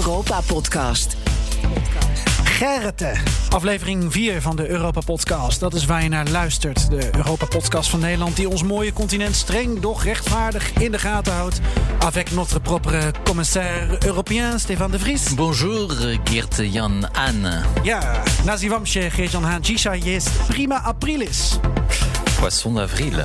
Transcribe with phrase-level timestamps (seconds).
[0.00, 1.16] Europa-podcast.
[2.44, 3.12] Gerrite,
[3.48, 5.60] aflevering 4 van de Europa-podcast.
[5.60, 6.90] Dat is waar je naar luistert.
[6.90, 11.60] De Europa-podcast van Nederland die ons mooie continent streng, doch rechtvaardig in de gaten houdt.
[11.98, 15.34] Avec notre propre commissaire européen, Stefan de Vries.
[15.34, 15.94] Bonjour,
[16.24, 17.60] Geert Jan Anne.
[17.82, 21.58] Ja, nazivamsje Geert-Jan Haan, Gisha jest prima aprilis.
[22.40, 23.22] Poisson d'avril.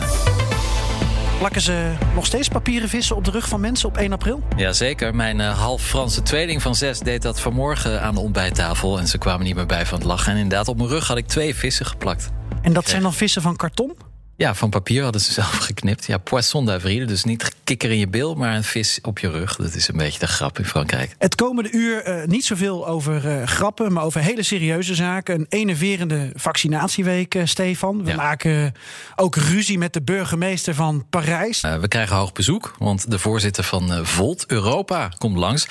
[1.37, 4.43] Plakken ze nog steeds papieren vissen op de rug van mensen op 1 april?
[4.55, 8.99] Jazeker, mijn uh, half Franse tweeling van zes deed dat vanmorgen aan de ontbijttafel.
[8.99, 10.31] En ze kwamen niet meer bij van het lachen.
[10.31, 12.29] En inderdaad, op mijn rug had ik twee vissen geplakt.
[12.61, 13.95] En dat zijn dan vissen van karton?
[14.37, 16.05] Ja, van papier hadden ze zelf geknipt.
[16.05, 17.05] Ja, poisson d'avril.
[17.05, 19.55] Dus niet kikker in je bil, maar een vis op je rug.
[19.55, 21.15] Dat is een beetje de grap in Frankrijk.
[21.17, 25.35] Het komende uur uh, niet zoveel over uh, grappen, maar over hele serieuze zaken.
[25.35, 28.03] Een enerverende vaccinatieweek, uh, Stefan.
[28.03, 28.15] We ja.
[28.15, 28.73] maken
[29.15, 31.61] ook ruzie met de burgemeester van Parijs.
[31.61, 35.67] we krijgen hoog bezoek, want de voorzitter van Volt Europa komt langs.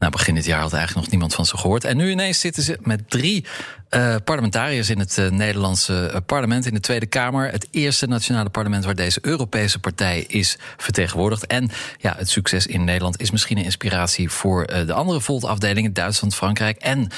[0.00, 1.84] Nou, begin dit jaar had eigenlijk nog niemand van ze gehoord.
[1.84, 3.44] En nu ineens zitten ze met drie
[3.90, 7.50] uh, parlementariërs in het uh, Nederlandse parlement, in de Tweede Kamer.
[7.50, 11.46] Het eerste nationale parlement waar deze Europese partij is vertegenwoordigd.
[11.46, 15.92] En ja, het succes in Nederland is misschien een inspiratie voor uh, de andere Volt-afdelingen,
[15.92, 17.08] Duitsland, Frankrijk en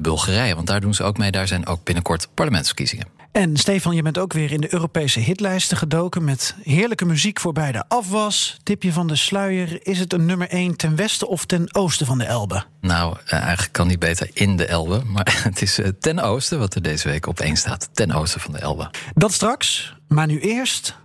[0.00, 0.54] Bulgarije.
[0.54, 1.30] Want daar doen ze ook mee.
[1.30, 3.15] Daar zijn ook binnenkort parlementsverkiezingen.
[3.36, 7.52] En Stefan, je bent ook weer in de Europese hitlijsten gedoken met heerlijke muziek voor
[7.52, 8.56] bij de afwas.
[8.62, 9.86] Tipje van de sluier.
[9.86, 12.64] Is het een nummer 1 ten westen of ten oosten van de Elbe?
[12.80, 15.02] Nou, eigenlijk kan niet beter in de Elbe.
[15.04, 17.88] Maar het is ten oosten wat er deze week op één staat.
[17.92, 18.90] Ten oosten van de Elbe.
[19.14, 19.94] Dat straks.
[20.08, 20.96] Maar nu eerst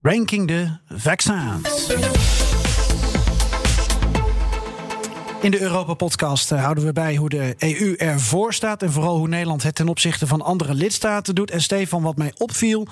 [0.00, 1.88] Ranking de Vaccins.
[5.40, 8.82] In de Europa-podcast houden we bij hoe de EU ervoor staat...
[8.82, 11.50] en vooral hoe Nederland het ten opzichte van andere lidstaten doet.
[11.50, 12.86] En Stefan, wat mij opviel...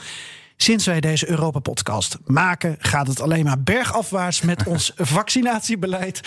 [0.59, 6.21] Sinds wij deze Europa-podcast maken, gaat het alleen maar bergafwaarts met ons vaccinatiebeleid.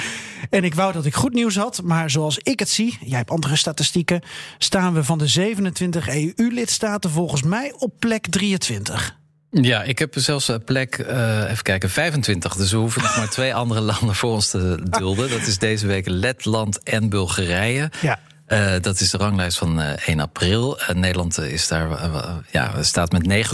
[0.50, 3.32] En ik wou dat ik goed nieuws had, maar zoals ik het zie, jij hebt
[3.32, 4.22] andere statistieken,
[4.58, 9.19] staan we van de 27 EU-lidstaten volgens mij op plek 23.
[9.52, 12.56] Ja, ik heb zelfs plek, uh, even kijken, 25.
[12.56, 15.30] Dus we hoeven nog maar twee andere landen voor ons te dulden.
[15.30, 17.92] Dat is deze week Letland en Bulgarije.
[18.02, 18.20] Ja.
[18.48, 20.80] Uh, dat is de ranglijst van uh, 1 april.
[20.82, 22.10] Uh, Nederland is daar,
[22.52, 23.48] ja, staat met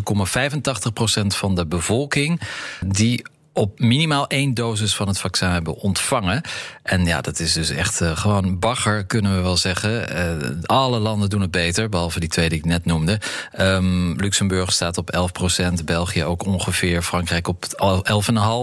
[1.21, 2.41] 9,85% van de bevolking.
[2.85, 3.25] Die
[3.55, 6.41] op minimaal één dosis van het vaccin hebben ontvangen.
[6.83, 10.17] En ja, dat is dus echt uh, gewoon bagger, kunnen we wel zeggen.
[10.41, 13.19] Uh, alle landen doen het beter, behalve die twee die ik net noemde.
[13.59, 17.65] Um, Luxemburg staat op 11 procent, België ook ongeveer, Frankrijk op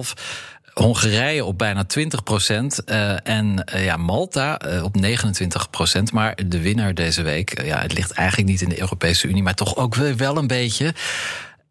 [0.06, 0.22] 11,5
[0.72, 2.82] Hongarije op bijna 20 procent.
[2.86, 6.12] Uh, en ja, Malta op 29 procent.
[6.12, 9.54] Maar de winnaar deze week, ja, het ligt eigenlijk niet in de Europese Unie, maar
[9.54, 10.94] toch ook wel een beetje.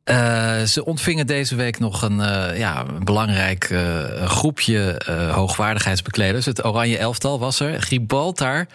[0.06, 5.01] Uh, ze ontvingen deze week nog een, uh, ja, een belangrijk uh, groepje
[5.34, 6.45] hoogwaardigheidsbekleders.
[6.45, 7.81] Het Oranje Elftal was er.
[7.81, 8.67] Gibraltar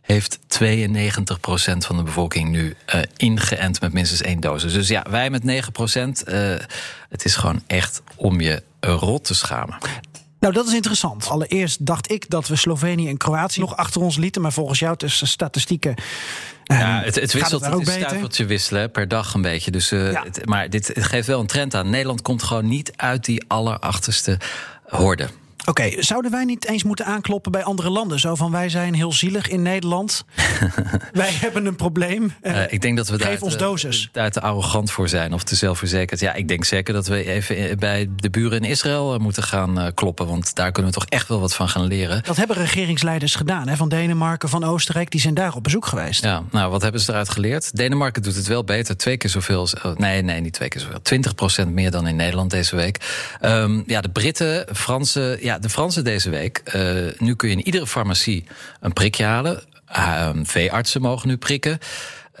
[0.00, 0.40] heeft 92%
[1.78, 2.76] van de bevolking nu
[3.16, 4.72] ingeënt met minstens één dosis.
[4.72, 5.46] Dus ja, wij met 9%.
[7.08, 9.76] het is gewoon echt om je rot te schamen.
[10.44, 11.28] Nou, dat is interessant.
[11.28, 14.42] Allereerst dacht ik dat we Slovenië en Kroatië nog achter ons lieten.
[14.42, 15.94] Maar volgens jou, tussen statistieken.
[16.64, 19.70] Ja, het, het wisselt, het, het is stuiveltje wisselen per dag een beetje.
[19.70, 20.22] Dus, uh, ja.
[20.24, 21.90] het, maar dit het geeft wel een trend aan.
[21.90, 24.38] Nederland komt gewoon niet uit die allerachterste
[24.84, 25.28] horde.
[25.66, 28.20] Oké, okay, zouden wij niet eens moeten aankloppen bij andere landen?
[28.20, 30.24] Zo van wij zijn heel zielig in Nederland.
[31.12, 32.34] wij hebben een probleem.
[32.42, 34.08] Uh, ik denk dat we daar, ons dosis.
[34.12, 36.20] daar te arrogant voor zijn of te zelfverzekerd.
[36.20, 40.26] Ja, ik denk zeker dat we even bij de buren in Israël moeten gaan kloppen.
[40.26, 42.22] Want daar kunnen we toch echt wel wat van gaan leren.
[42.22, 43.68] Dat hebben regeringsleiders gedaan.
[43.68, 43.76] Hè?
[43.76, 45.10] Van Denemarken, van Oostenrijk.
[45.10, 46.22] Die zijn daar op bezoek geweest.
[46.22, 47.76] Ja, nou, wat hebben ze eruit geleerd?
[47.76, 48.96] Denemarken doet het wel beter.
[48.96, 49.68] Twee keer zoveel.
[49.96, 51.02] Nee, nee, niet twee keer zoveel.
[51.02, 53.00] 20 procent meer dan in Nederland deze week.
[53.42, 55.44] Um, ja, de Britten, Fransen.
[55.44, 56.62] Ja, de Fransen deze week.
[56.74, 58.44] Uh, nu kun je in iedere farmacie
[58.80, 59.62] een prikje halen.
[59.96, 61.78] Uh, veeartsen mogen nu prikken.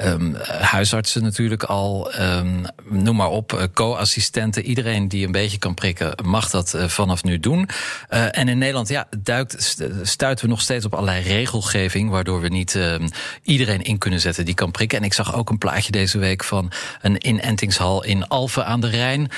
[0.00, 4.64] Um, huisartsen natuurlijk al, um, noem maar op, uh, co-assistenten.
[4.64, 7.68] Iedereen die een beetje kan prikken, mag dat uh, vanaf nu doen.
[8.10, 12.10] Uh, en in Nederland ja, duikt, stuiten we nog steeds op allerlei regelgeving...
[12.10, 13.08] waardoor we niet um,
[13.42, 14.98] iedereen in kunnen zetten die kan prikken.
[14.98, 16.72] En ik zag ook een plaatje deze week van
[17.02, 19.30] een inentingshal in Alphen aan de Rijn.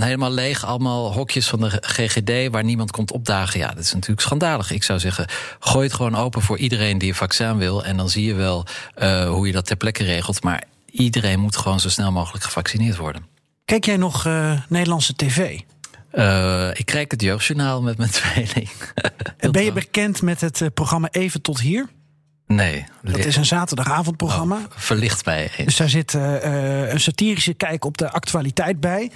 [0.00, 3.60] helemaal leeg, allemaal hokjes van de GGD waar niemand komt opdagen.
[3.60, 4.70] Ja, dat is natuurlijk schandalig.
[4.70, 5.26] Ik zou zeggen,
[5.60, 7.84] gooi het gewoon open voor iedereen die een vaccin wil...
[7.84, 8.66] en dan zie je wel
[9.26, 10.42] hoe je dat ter plekke regelt.
[10.42, 13.26] Maar iedereen moet gewoon zo snel mogelijk gevaccineerd worden.
[13.64, 15.60] Kijk jij nog uh, Nederlandse tv?
[16.12, 18.70] Uh, ik kijk het jeugdjournaal met mijn tweeling.
[19.36, 21.88] En ben je bekend met het uh, programma Even tot hier?
[22.46, 22.84] Nee.
[23.02, 24.56] Dat is een zaterdagavondprogramma.
[24.56, 25.66] Oh, verlicht mij eens.
[25.66, 29.10] Dus daar zit uh, een satirische kijk op de actualiteit bij.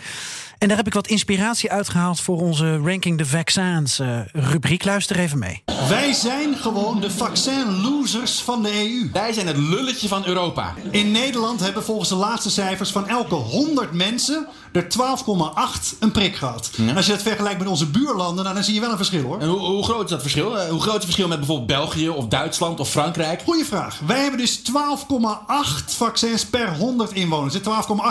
[0.59, 4.85] En daar heb ik wat inspiratie uitgehaald voor onze Ranking the Vaccins uh, rubriek.
[4.85, 5.63] Luister even mee.
[5.89, 9.11] Wij zijn gewoon de vaccin-losers van de EU.
[9.13, 10.75] Wij zijn het lulletje van Europa.
[10.91, 16.37] In Nederland hebben volgens de laatste cijfers van elke 100 mensen er 12,8 een prik
[16.37, 16.71] gehad.
[16.97, 19.41] Als je dat vergelijkt met onze buurlanden, nou, dan zie je wel een verschil hoor.
[19.41, 20.59] En hoe, hoe groot is dat verschil?
[20.59, 23.43] Eh, Hoe groot is het verschil met bijvoorbeeld België of Duitsland of Frankrijk?
[23.45, 23.99] Goeie vraag.
[24.07, 27.55] Wij hebben dus 12,8 vaccins per 100 inwoners.
[27.59, 27.63] 12,8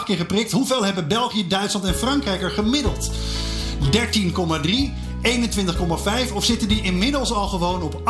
[0.06, 0.52] keer geprikt.
[0.52, 3.12] Hoeveel hebben België, Duitsland en Frankrijk er gemiddeld?
[3.92, 4.94] 13,3.
[5.24, 8.04] 21,5 of zitten die inmiddels al gewoon op 38,6?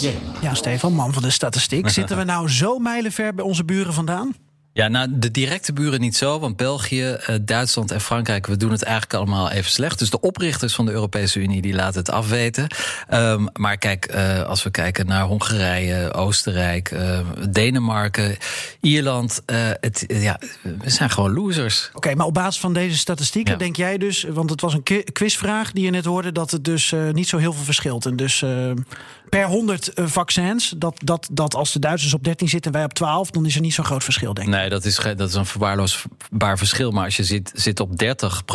[0.00, 0.10] Ja.
[0.40, 1.88] Ja, Stefan, man van de statistiek.
[1.98, 4.34] Zitten we nou zo mijlenver bij onze buren vandaan?
[4.76, 8.70] Ja, nou, de directe buren niet zo, want België, eh, Duitsland en Frankrijk, we doen
[8.70, 9.98] het eigenlijk allemaal even slecht.
[9.98, 12.66] Dus de oprichters van de Europese Unie, die laten het afweten.
[13.08, 17.18] Ehm, maar kijk, eh, als we kijken naar Hongarije, Oostenrijk, eh,
[17.50, 18.36] Denemarken,
[18.80, 19.42] Ierland,
[19.80, 21.90] het, ja, we zijn gewoon losers.
[21.94, 23.58] Oké, maar op basis van deze statistieken Ja.
[23.58, 26.64] denk jij dus, want het was een qui- quizvraag die je net hoorde, dat het
[26.64, 28.06] dus niet zo heel veel verschilt.
[28.06, 28.44] En dus
[29.36, 32.86] per 100 eh, vaccins, dat, dat, dat als de Duitsers op 13 zitten en wij
[32.86, 34.54] op 12, dan is er niet zo'n groot verschil, denk ik.
[34.54, 36.90] Nee, dat is, dat is een verwaarloosbaar verschil.
[36.90, 37.92] Maar als je zit, zit op 30%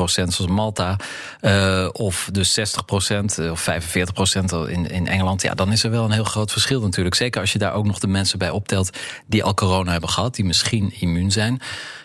[0.03, 0.99] zoals Malta,
[1.39, 6.11] eh, of dus 60% of 45% in, in Engeland, ja, dan is er wel een
[6.11, 7.15] heel groot verschil natuurlijk.
[7.15, 8.97] Zeker als je daar ook nog de mensen bij optelt
[9.27, 11.61] die al corona hebben gehad, die misschien immuun zijn.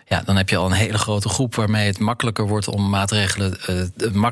[0.07, 3.59] Ja, dan heb je al een hele grote groep waarmee het makkelijker wordt om maatregelen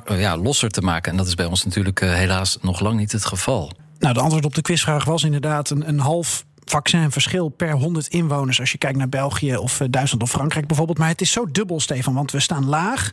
[0.08, 1.10] eh, ja, losser te maken.
[1.12, 3.70] En dat is bij ons natuurlijk eh, helaas nog lang niet het geval.
[3.98, 8.60] Nou, de antwoord op de quizvraag was inderdaad een, een half vaccinverschil per 100 inwoners.
[8.60, 10.98] Als je kijkt naar België of eh, Duitsland of Frankrijk bijvoorbeeld.
[10.98, 13.12] Maar het is zo dubbel, Stefan, want we staan laag,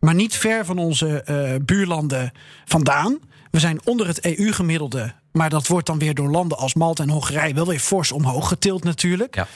[0.00, 2.32] maar niet ver van onze eh, buurlanden
[2.64, 3.18] vandaan.
[3.50, 7.10] We zijn onder het EU-gemiddelde, maar dat wordt dan weer door landen als Malta en
[7.10, 9.34] Hongarije wel weer fors omhoog getild natuurlijk.
[9.34, 9.46] Ja.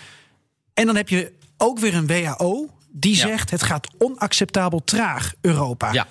[0.75, 3.27] En dan heb je ook weer een WHO die Ja.
[3.27, 5.93] zegt het gaat onacceptabel traag, Europa.
[5.93, 6.07] Ja,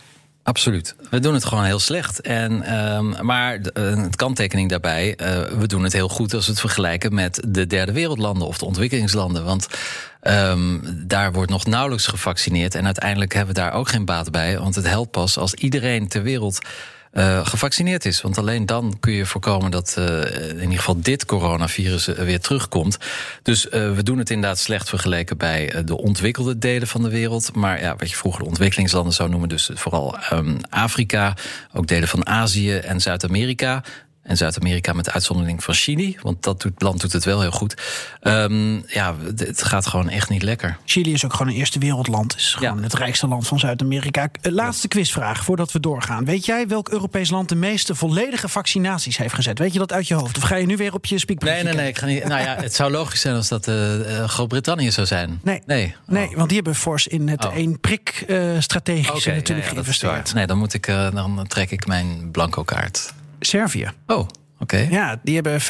[0.47, 0.95] absoluut.
[1.09, 2.21] We doen het gewoon heel slecht.
[2.21, 6.51] En, ehm, maar eh, het kanttekening daarbij, eh, we doen het heel goed als we
[6.51, 9.43] het vergelijken met de derde wereldlanden of de ontwikkelingslanden.
[9.43, 9.67] Want
[10.21, 12.75] ehm, daar wordt nog nauwelijks gevaccineerd.
[12.75, 14.59] En uiteindelijk hebben we daar ook geen baat bij.
[14.59, 16.59] Want het helpt pas als iedereen ter wereld.
[17.11, 18.21] Eh, gevaccineerd is.
[18.21, 22.39] Want alleen dan kun je voorkomen dat eh, in ieder geval dit coronavirus eh, weer
[22.39, 22.97] terugkomt.
[23.43, 27.55] Dus we doen het inderdaad slecht vergeleken bij de ontwikkelde delen van de wereld.
[27.55, 31.33] Maar ja, wat je vroeger de ontwikkelingslanden zou noemen, dus vooral ehm, Afrika,
[31.73, 33.83] ook delen van Azië en Zuid-Amerika.
[34.27, 37.81] En Zuid-Amerika met uitzondering van Chili, want dat doet, land doet het wel heel goed.
[38.21, 40.77] Ehm, ja, het gaat gewoon echt niet lekker.
[40.85, 42.35] Chili is ook gewoon een eerste wereldland.
[42.35, 42.83] Is gewoon Ja.
[42.83, 44.29] het rijkste land van Zuid-Amerika.
[44.41, 46.25] Eh, Laatste quizvraag voordat we doorgaan.
[46.25, 49.59] Weet jij welk Europees land de meeste volledige vaccinaties heeft gezet?
[49.59, 50.37] Weet je dat uit je hoofd?
[50.37, 51.83] Of ga je nu weer op je Nee, speakbriefje nee, nee.
[51.83, 52.07] kijken?
[52.09, 55.07] Ik ga niet, nou ja, het zou logisch zijn als dat eh, eh, Groot-Brittannië zou
[55.07, 55.39] zijn.
[55.43, 55.61] Nee.
[55.65, 57.55] Nee, Nee, want die hebben fors in het Oh.
[57.55, 58.25] één prik
[58.59, 60.33] strategische Oké, natuurlijk ja, geïnvesteerd.
[60.33, 63.13] Nee, dan moet ik, dan trek ik mijn blanco kaart.
[63.39, 63.89] Servië.
[64.07, 64.27] Oh,
[64.59, 64.77] oké.
[64.77, 65.65] Ja, die hebben 15%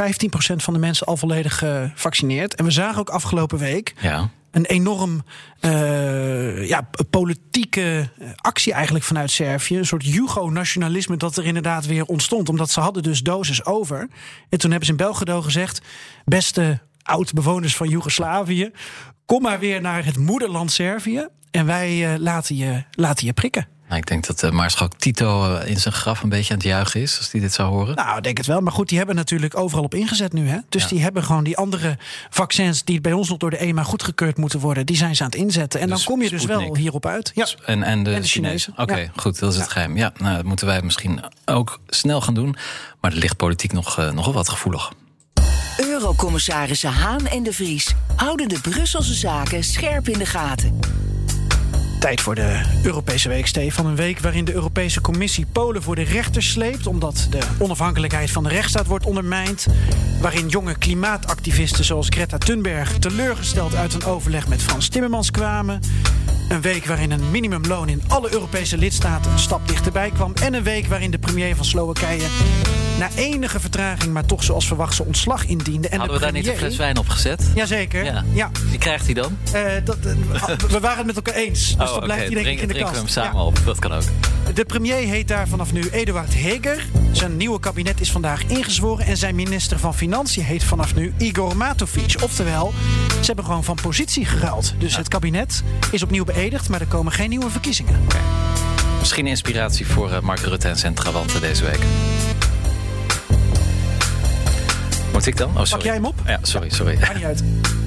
[0.55, 2.55] van de mensen al volledig gevaccineerd.
[2.55, 4.29] En we zagen ook afgelopen week Ja.
[4.51, 5.23] een enorm
[5.59, 9.77] eh, ja, politieke actie eigenlijk vanuit Servië.
[9.77, 12.49] Een soort Jugo-nationalisme dat er inderdaad weer ontstond.
[12.49, 14.07] Omdat ze hadden dus doses over.
[14.49, 15.81] En toen hebben ze in Belgrado gezegd...
[16.25, 18.71] beste oud-bewoners van Joegoslavië...
[19.25, 21.27] kom maar weer naar het moederland Servië...
[21.51, 23.67] en wij eh, laten, je, laten je prikken.
[23.87, 26.67] Nou, ik denk dat uh, Maarschalk Tito uh, in zijn graf een beetje aan het
[26.67, 27.95] juichen is, als hij dit zou horen.
[27.95, 28.61] Nou, ik denk het wel.
[28.61, 30.47] Maar goed, die hebben natuurlijk overal op ingezet nu.
[30.47, 30.57] Hè?
[30.69, 30.87] Dus ja.
[30.87, 31.97] die hebben gewoon die andere
[32.29, 35.29] vaccins die bij ons nog door de EMA goedgekeurd moeten worden, die zijn ze aan
[35.29, 35.79] het inzetten.
[35.79, 37.31] En dus dan kom je dus wel hierop uit.
[37.35, 37.47] Ja.
[37.65, 38.71] En, en de, en de Chinezen.
[38.71, 39.09] Oké, okay, ja.
[39.15, 39.97] goed, dat is het geheim.
[39.97, 42.55] Ja, nou, dat moeten wij misschien ook snel gaan doen.
[43.01, 44.91] Maar er ligt politiek nog, uh, nogal wat gevoelig.
[45.77, 50.79] Eurocommissarissen Haan en de Vries houden de Brusselse zaken scherp in de gaten.
[51.99, 53.85] Tijd voor de Europese Week, Stefan.
[53.85, 56.87] Een week waarin de Europese Commissie Polen voor de rechter sleept...
[56.87, 59.67] omdat de onafhankelijkheid van de rechtsstaat wordt ondermijnd.
[60.21, 62.97] Waarin jonge klimaatactivisten zoals Greta Thunberg...
[62.99, 65.81] teleurgesteld uit een overleg met Frans Timmermans kwamen.
[66.49, 70.33] Een week waarin een minimumloon in alle Europese lidstaten een stap dichterbij kwam.
[70.41, 72.27] En een week waarin de premier van Slowakije...
[72.99, 75.87] na enige vertraging, maar toch zoals verwacht zijn ontslag indiende.
[75.89, 76.43] En Hadden de we premier...
[76.43, 77.43] daar niet een fles wijn op gezet?
[77.55, 78.03] Jazeker.
[78.03, 78.23] Ja.
[78.33, 78.51] ja.
[78.69, 79.37] Wie krijgt hij dan?
[79.55, 80.13] Uh, dat, uh,
[80.75, 81.77] we waren het met elkaar eens.
[81.77, 82.33] Dus oh, dat blijft okay.
[82.33, 83.13] hij denk ik in de Drinken kast.
[83.13, 83.47] we hem samen ja.
[83.47, 84.03] op, dat kan ook.
[84.53, 86.85] De premier heet daar vanaf nu Eduard Heger.
[87.11, 89.05] Zijn nieuwe kabinet is vandaag ingezworen.
[89.05, 92.15] En zijn minister van Financiën heet vanaf nu Igor Matovic.
[92.23, 92.73] Oftewel,
[93.19, 94.73] ze hebben gewoon van positie geruild.
[94.77, 94.97] Dus ja.
[94.97, 97.99] het kabinet is opnieuw beëdigd, maar er komen geen nieuwe verkiezingen.
[98.03, 98.21] Okay.
[98.99, 101.79] Misschien inspiratie voor uh, Mark Rutte en zijn trawanten deze week.
[105.13, 105.49] Moet ik dan?
[105.49, 105.69] Oh, sorry.
[105.69, 106.15] Pak jij hem op?
[106.25, 106.97] Ja, sorry, sorry.
[106.99, 107.43] Maakt niet uit.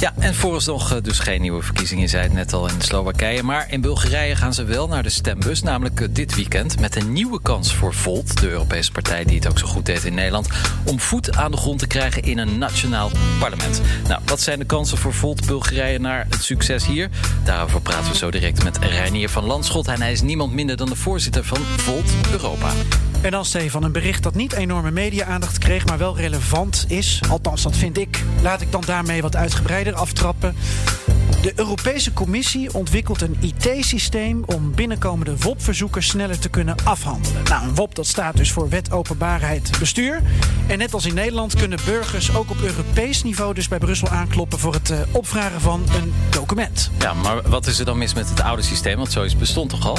[0.00, 2.08] Ja, en vooralsnog eh, dus geen nieuwe verkiezingen.
[2.08, 3.42] Zei het net al in Slowakije.
[3.42, 5.62] Maar in Bulgarije gaan ze wel naar de stembus.
[5.62, 6.80] Namelijk eh, dit weekend.
[6.80, 10.04] Met een nieuwe kans voor Volt, de Europese partij die het ook zo goed deed
[10.04, 10.48] in Nederland.
[10.84, 13.80] Om voet aan de grond te krijgen in een nationaal parlement.
[14.08, 17.08] Nou, wat zijn de kansen voor Volt Bulgarije naar het succes hier?
[17.44, 19.88] Daarover praten we zo direct met Reinier van Landschot.
[19.88, 22.70] En hij is niemand minder dan de voorzitter van Volt Europa.
[23.22, 27.20] En dan Stefan, een bericht dat niet enorme media-aandacht kreeg, maar wel relevant is.
[27.30, 28.22] Althans, dat vind ik.
[28.42, 30.56] Laat ik dan daarmee wat uitgebreider aftrappen.
[31.48, 37.42] De Europese Commissie ontwikkelt een IT-systeem om binnenkomende WOP-verzoeken sneller te kunnen afhandelen.
[37.44, 40.22] Nou, een WOP dat staat dus voor Wet Openbaarheid Bestuur.
[40.66, 44.58] En net als in Nederland kunnen burgers ook op Europees niveau dus bij Brussel aankloppen
[44.58, 46.90] voor het uh, opvragen van een document.
[46.98, 48.96] Ja, maar wat is er dan mis met het oude systeem?
[48.96, 49.98] Want zoiets bestond toch al?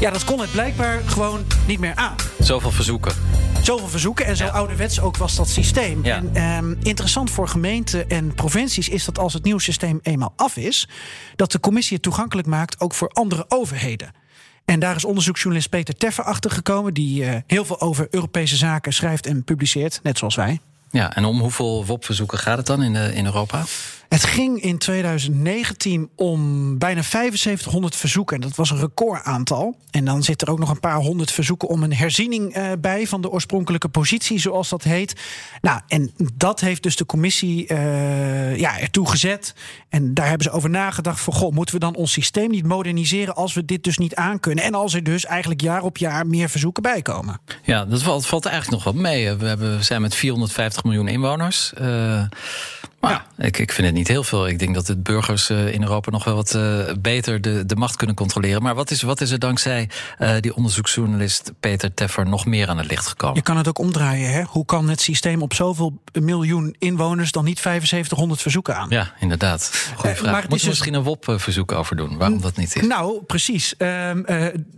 [0.00, 2.16] Ja, dat kon het blijkbaar gewoon niet meer aan.
[2.38, 3.14] Zoveel verzoeken.
[3.62, 4.50] Zoveel verzoeken en zo ja.
[4.50, 6.04] ouderwets ook was dat systeem.
[6.04, 6.22] Ja.
[6.32, 10.56] En um, interessant voor gemeenten en provincies is dat als het nieuwe systeem eenmaal af
[10.56, 10.88] is,
[11.36, 14.12] dat de commissie het toegankelijk maakt ook voor andere overheden.
[14.64, 18.92] En daar is onderzoeksjournalist Peter Teffer achter gekomen, die uh, heel veel over Europese zaken
[18.92, 20.60] schrijft en publiceert, net zoals wij.
[20.90, 23.64] Ja, en om hoeveel WOP-verzoeken gaat het dan in, de, in Europa?
[24.08, 28.36] Het ging in 2019 om bijna 7500 verzoeken.
[28.36, 29.76] En dat was een recordaantal.
[29.90, 33.06] En dan zit er ook nog een paar honderd verzoeken om een herziening uh, bij
[33.06, 35.20] van de oorspronkelijke positie, zoals dat heet.
[35.60, 39.54] Nou, en dat heeft dus de commissie uh, ja, ertoe gezet.
[39.88, 43.34] En daar hebben ze over nagedacht: van goh, moeten we dan ons systeem niet moderniseren
[43.34, 44.64] als we dit dus niet aankunnen?
[44.64, 47.40] En als er dus eigenlijk jaar op jaar meer verzoeken bij komen.
[47.62, 49.32] Ja, dat valt, valt eigenlijk nog wel mee.
[49.34, 51.72] We, hebben, we zijn met 450 miljoen inwoners.
[51.80, 52.22] Uh,
[53.08, 53.44] maar ja.
[53.44, 54.48] ik, ik vind het niet heel veel.
[54.48, 57.76] Ik denk dat de burgers uh, in Europa nog wel wat uh, beter de, de
[57.76, 58.62] macht kunnen controleren.
[58.62, 59.88] Maar wat is, wat is er dankzij
[60.18, 63.36] uh, die onderzoeksjournalist Peter Teffer nog meer aan het licht gekomen?
[63.36, 64.32] Je kan het ook omdraaien.
[64.32, 64.42] Hè?
[64.42, 68.86] Hoe kan het systeem op zoveel miljoen inwoners dan niet 7500 verzoeken aan?
[68.90, 69.90] Ja, inderdaad.
[69.96, 70.48] Goeie vraag.
[70.48, 72.16] Moeten we misschien een WOP-verzoek over doen?
[72.16, 72.86] Waarom dat niet is?
[72.86, 73.74] Nou, precies.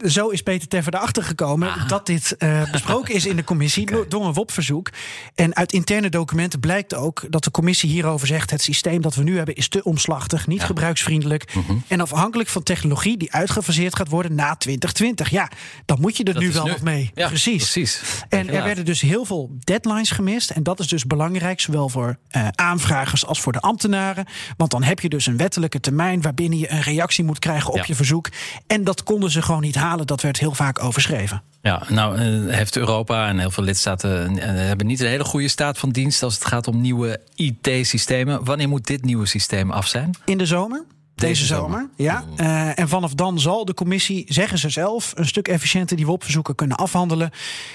[0.06, 1.88] zo is Peter Teffer erachter gekomen ah.
[1.88, 2.36] dat dit
[2.72, 4.08] besproken is in de commissie okay.
[4.08, 4.90] door een WOP-verzoek.
[5.34, 9.14] En uit interne documenten blijkt ook dat de commissie hier over zegt: het systeem dat
[9.14, 10.66] we nu hebben is te omslachtig, niet ja.
[10.66, 11.54] gebruiksvriendelijk.
[11.54, 11.82] Mm -hmm.
[11.88, 15.30] En afhankelijk van technologie die uitgefaseerd gaat worden na 2020.
[15.30, 15.50] Ja,
[15.84, 17.10] dan moet je er dat nu wel nog mee.
[17.14, 17.70] Ja, precies.
[17.70, 18.02] precies.
[18.28, 20.50] En er werden dus heel veel deadlines gemist.
[20.50, 24.26] En dat is dus belangrijk, zowel voor uh, aanvragers als voor de ambtenaren.
[24.56, 27.76] Want dan heb je dus een wettelijke termijn waarbinnen je een reactie moet krijgen op
[27.76, 27.84] ja.
[27.86, 28.28] je verzoek.
[28.66, 30.06] En dat konden ze gewoon niet halen.
[30.06, 31.42] Dat werd heel vaak overschreven.
[31.62, 35.48] Ja, nou uh, heeft Europa en heel veel lidstaten uh, hebben niet een hele goede
[35.48, 37.98] staat van dienst als het gaat om nieuwe IT-systemen.
[38.44, 40.10] Wanneer moet dit nieuwe systeem af zijn?
[40.24, 40.84] In de zomer.
[41.20, 41.78] Deze, Deze zomer.
[41.78, 41.88] zomer.
[41.96, 42.24] Ja.
[42.36, 46.54] Uh, en vanaf dan zal de commissie, zeggen ze zelf, een stuk efficiënter die WOP-verzoeken
[46.54, 47.30] kunnen afhandelen.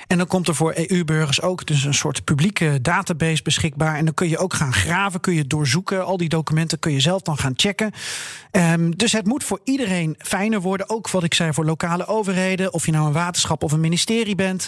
[0.08, 3.96] En dan komt er voor EU-burgers ook dus een soort publieke database beschikbaar.
[3.96, 6.06] En dan kun je ook gaan graven, kun je doorzoeken.
[6.06, 7.92] Al die documenten kun je zelf dan gaan checken.
[8.52, 10.90] Um, dus het moet voor iedereen fijner worden.
[10.90, 12.74] Ook wat ik zei voor lokale overheden.
[12.74, 14.68] Of je nou een waterschap of een ministerie bent.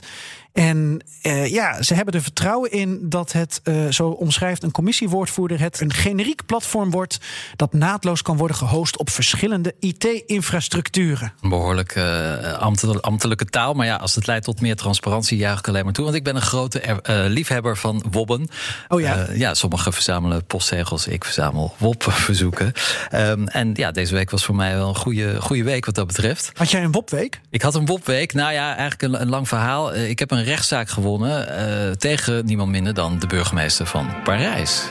[0.58, 5.60] En uh, ja, ze hebben er vertrouwen in dat het, uh, zo omschrijft een commissiewoordvoerder,
[5.60, 7.18] het een generiek platform wordt
[7.56, 11.34] dat naadloos kan worden gehost op verschillende IT-infrastructuren.
[11.42, 12.54] Behoorlijk uh,
[13.02, 16.04] ambtelijke taal, maar ja, als het leidt tot meer transparantie, juich ik alleen maar toe.
[16.04, 18.48] Want ik ben een grote er, liefhebber van Wobben.
[18.88, 19.28] Oh ja.
[19.34, 22.74] ja, sommigen verzamelen postzegels, ik verzamel WOP-verzoeken.
[23.14, 26.08] Um, en ja, deze week was voor mij wel een goede, goede week wat dat
[26.08, 26.52] betreft.
[26.54, 27.42] Had jij een WOP-week?
[27.50, 28.34] Ik had een WOP-week.
[28.34, 29.96] Nou ja, eigenlijk een, een lang verhaal.
[29.96, 34.82] Ik heb een rechtszaak gewonnen uh, tegen niemand minder dan de burgemeester van Parijs.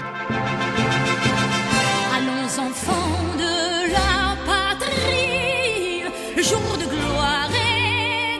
[2.12, 6.02] Allons enfants de la patrie,
[6.36, 7.54] le jour de gloire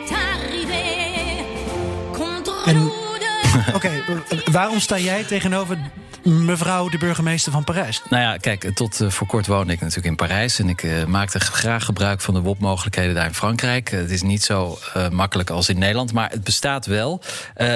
[0.01, 0.85] est arrivé.
[2.13, 2.83] Contre en,
[3.75, 4.03] Oké, okay,
[4.53, 5.79] waarom sta jij tegenover
[6.27, 8.03] mevrouw de burgemeester van Parijs?
[8.09, 10.59] Nou ja, kijk, tot uh, voor kort woonde ik natuurlijk in Parijs.
[10.59, 13.93] En ik uh, maakte graag gebruik van de WOP-mogelijkheden daar in Frankrijk.
[13.93, 14.79] Uh, het is niet zo
[15.11, 17.23] makkelijk als in Nederland, maar het bestaat wel.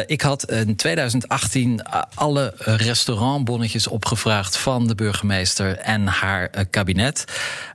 [0.07, 1.83] ik had in 2018
[2.15, 7.25] alle restaurantbonnetjes opgevraagd van de burgemeester en haar kabinet.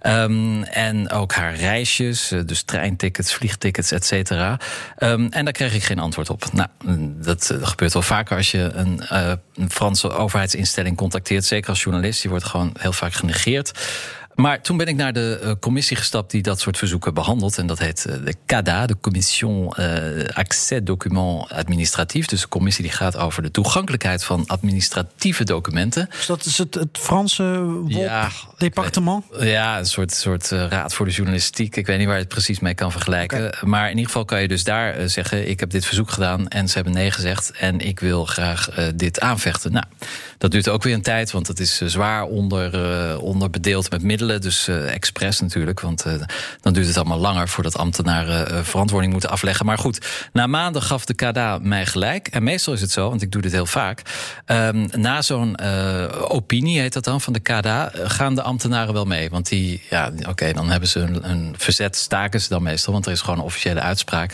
[0.01, 4.59] Um, en ook haar reisjes, dus treintickets, vliegtickets, et cetera.
[4.99, 6.45] Um, en daar kreeg ik geen antwoord op.
[6.53, 6.67] Nou,
[7.21, 9.01] dat gebeurt wel vaker als je een,
[9.55, 13.71] een Franse overheidsinstelling instelling contacteert, zeker als journalist, die wordt gewoon heel vaak genegeerd.
[14.35, 17.57] Maar toen ben ik naar de uh, commissie gestapt die dat soort verzoeken behandelt.
[17.57, 22.25] En dat heet uh, de CADA, de Commission uh, Accès Document Administratief.
[22.25, 26.09] Dus de commissie die gaat over de toegankelijkheid van administratieve documenten.
[26.11, 29.23] Dus dat is het, het Franse ja, departement?
[29.39, 31.75] Ja, een soort, soort raad voor de journalistiek.
[31.75, 33.47] Ik weet niet waar je het precies mee kan vergelijken.
[33.47, 33.69] Okay.
[33.69, 36.67] Maar in ieder geval kan je dus daar zeggen: ik heb dit verzoek gedaan en
[36.67, 37.51] ze hebben nee gezegd.
[37.51, 39.71] En ik wil graag dit aanvechten.
[39.71, 39.85] Nou,
[40.37, 44.24] dat duurt ook weer een tijd, want het is zwaar onder, onderbedeeld met middelen.
[44.25, 46.13] Dus uh, expres natuurlijk, want uh,
[46.61, 49.65] dan duurt het allemaal langer voordat ambtenaren uh, verantwoording moeten afleggen.
[49.65, 52.27] Maar goed, na maanden gaf de KDA mij gelijk.
[52.27, 54.01] En meestal is het zo, want ik doe dit heel vaak.
[54.45, 55.59] Um, na zo'n
[56.29, 59.29] opinie, heet dat dan, van de KDA, gaan de ambtenaren wel mee.
[59.29, 63.05] Want die, ja, oké, dan hebben ze een, een verzet, staken ze dan meestal, want
[63.05, 64.33] er is gewoon een officiële uitspraak.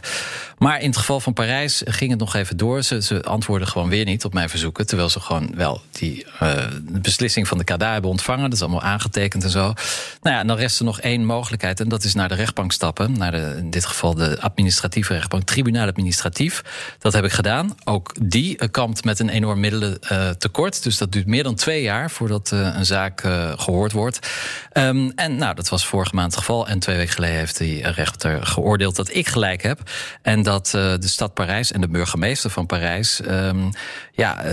[0.58, 2.84] Maar in het geval van Parijs ging het nog even door.
[2.84, 4.88] Ze, ze antwoorden gewoon weer niet op mijn verzoeken.
[4.88, 6.26] Terwijl ze gewoon wel die
[6.84, 8.44] beslissing van de KDA hebben ontvangen.
[8.44, 9.74] Dat is allemaal aangetekend en zo.
[10.22, 11.80] Nou ja, dan rest er nog één mogelijkheid.
[11.80, 13.18] En dat is naar de rechtbank stappen.
[13.18, 15.44] Naar de, in dit geval de administratieve rechtbank.
[15.44, 16.64] Tribunaal administratief.
[17.00, 17.76] Dat heb ik gedaan.
[17.84, 20.84] Ook die kampt met een enorm middelentekort.
[20.84, 23.22] Dus dat duurt meer dan twee jaar voordat uh, een zaak
[23.58, 24.30] gehoord wordt.
[24.74, 26.68] Um, en nou, dat was vorige maand het geval.
[26.68, 29.80] En twee weken geleden heeft die rechter geoordeeld dat ik gelijk heb.
[30.22, 33.72] En dat de stad Parijs en de burgemeester van Parijs um,
[34.12, 34.44] ja,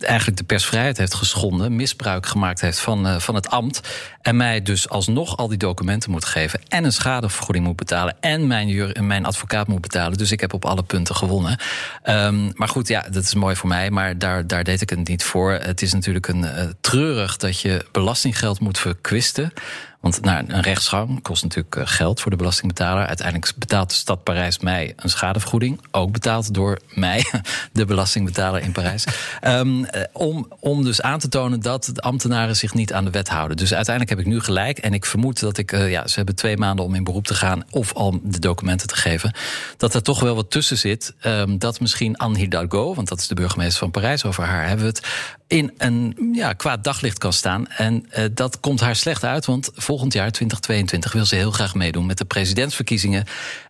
[0.00, 3.80] eigenlijk de persvrijheid heeft geschonden, misbruik gemaakt heeft van, van het ambt.
[4.28, 6.60] En mij dus alsnog al die documenten moet geven.
[6.68, 8.16] En een schadevergoeding moet betalen.
[8.20, 10.18] En mijn, mijn advocaat moet betalen.
[10.18, 11.58] Dus ik heb op alle punten gewonnen.
[12.04, 13.90] Um, maar goed, ja, dat is mooi voor mij.
[13.90, 15.52] Maar daar, daar deed ik het niet voor.
[15.52, 19.52] Het is natuurlijk een treurig dat je belastinggeld moet verkwisten.
[20.00, 23.06] Want nou, een rechtsgang kost natuurlijk geld voor de belastingbetaler.
[23.06, 25.80] Uiteindelijk betaalt de stad Parijs mij een schadevergoeding.
[25.90, 27.24] Ook betaald door mij,
[27.72, 29.04] de belastingbetaler in Parijs.
[29.42, 33.28] um, om, om dus aan te tonen dat de ambtenaren zich niet aan de wet
[33.28, 33.56] houden.
[33.56, 34.78] Dus uiteindelijk heb ik nu gelijk.
[34.78, 37.34] En ik vermoed dat ik, uh, ja, ze hebben twee maanden om in beroep te
[37.34, 37.64] gaan.
[37.70, 39.32] of al de documenten te geven.
[39.76, 41.14] Dat er toch wel wat tussen zit.
[41.26, 44.86] Um, dat misschien Anne Hidalgo, want dat is de burgemeester van Parijs, over haar hebben
[44.86, 47.68] we het in een ja, kwaad daglicht kan staan.
[47.68, 51.74] En uh, dat komt haar slecht uit, want volgend jaar, 2022, wil ze heel graag
[51.74, 53.24] meedoen met de presidentsverkiezingen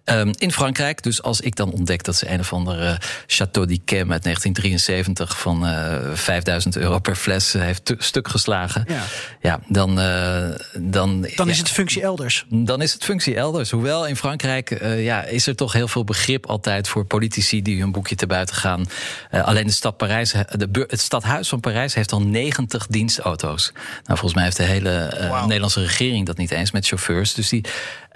[0.04, 1.02] um, in Frankrijk.
[1.02, 5.66] Dus als ik dan ontdek dat ze een of andere Château d'Yquem uit 1973 van
[5.66, 9.04] uh, 5000 euro per fles heeft stuk geslagen, ja,
[9.40, 9.98] ja dan.
[9.98, 12.46] Uh, dan dan ja, is het functie elders.
[12.48, 13.70] Dan is het functie elders.
[13.70, 17.92] Hoewel in Frankrijk ja, is er toch heel veel begrip altijd voor politici die hun
[17.92, 18.86] boekje te buiten gaan.
[19.30, 23.72] Alleen de stad Parijs, de, het stadhuis van Parijs heeft al 90 dienstauto's.
[23.74, 25.42] Nou, volgens mij heeft de hele uh, wow.
[25.42, 27.34] Nederlandse regering dat niet eens met chauffeurs.
[27.34, 27.64] Dus die,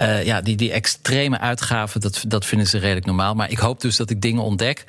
[0.02, 3.34] uh, ja, die, die extreme uitgaven, dat, dat vinden ze redelijk normaal.
[3.34, 4.84] Maar ik hoop dus dat ik dingen ontdek.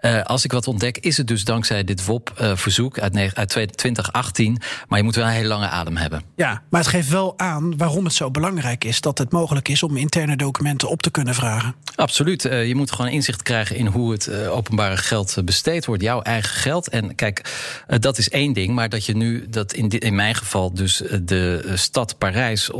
[0.00, 4.60] Uh, als ik wat ontdek, is het dus dankzij dit WOP-verzoek uit, uit 2018.
[4.88, 6.22] Maar je moet wel een hele lange adem hebben.
[6.36, 9.82] Ja, maar het geeft wel aan waarom het zo belangrijk is dat het mogelijk is
[9.82, 11.74] om interne documenten op te kunnen vragen.
[11.94, 12.44] Absoluut.
[12.44, 16.02] Uh, je moet gewoon inzicht krijgen in hoe het openbare geld besteed wordt.
[16.02, 16.88] Jouw eigen geld.
[16.88, 17.42] En kijk,
[17.86, 18.74] dat is één ding.
[18.74, 22.70] Maar dat je nu, dat in, in mijn geval, dus de stad Parijs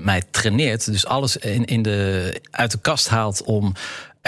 [0.00, 0.92] mij traineert.
[0.92, 3.74] Dus alles in, in de, uit de kast haalt om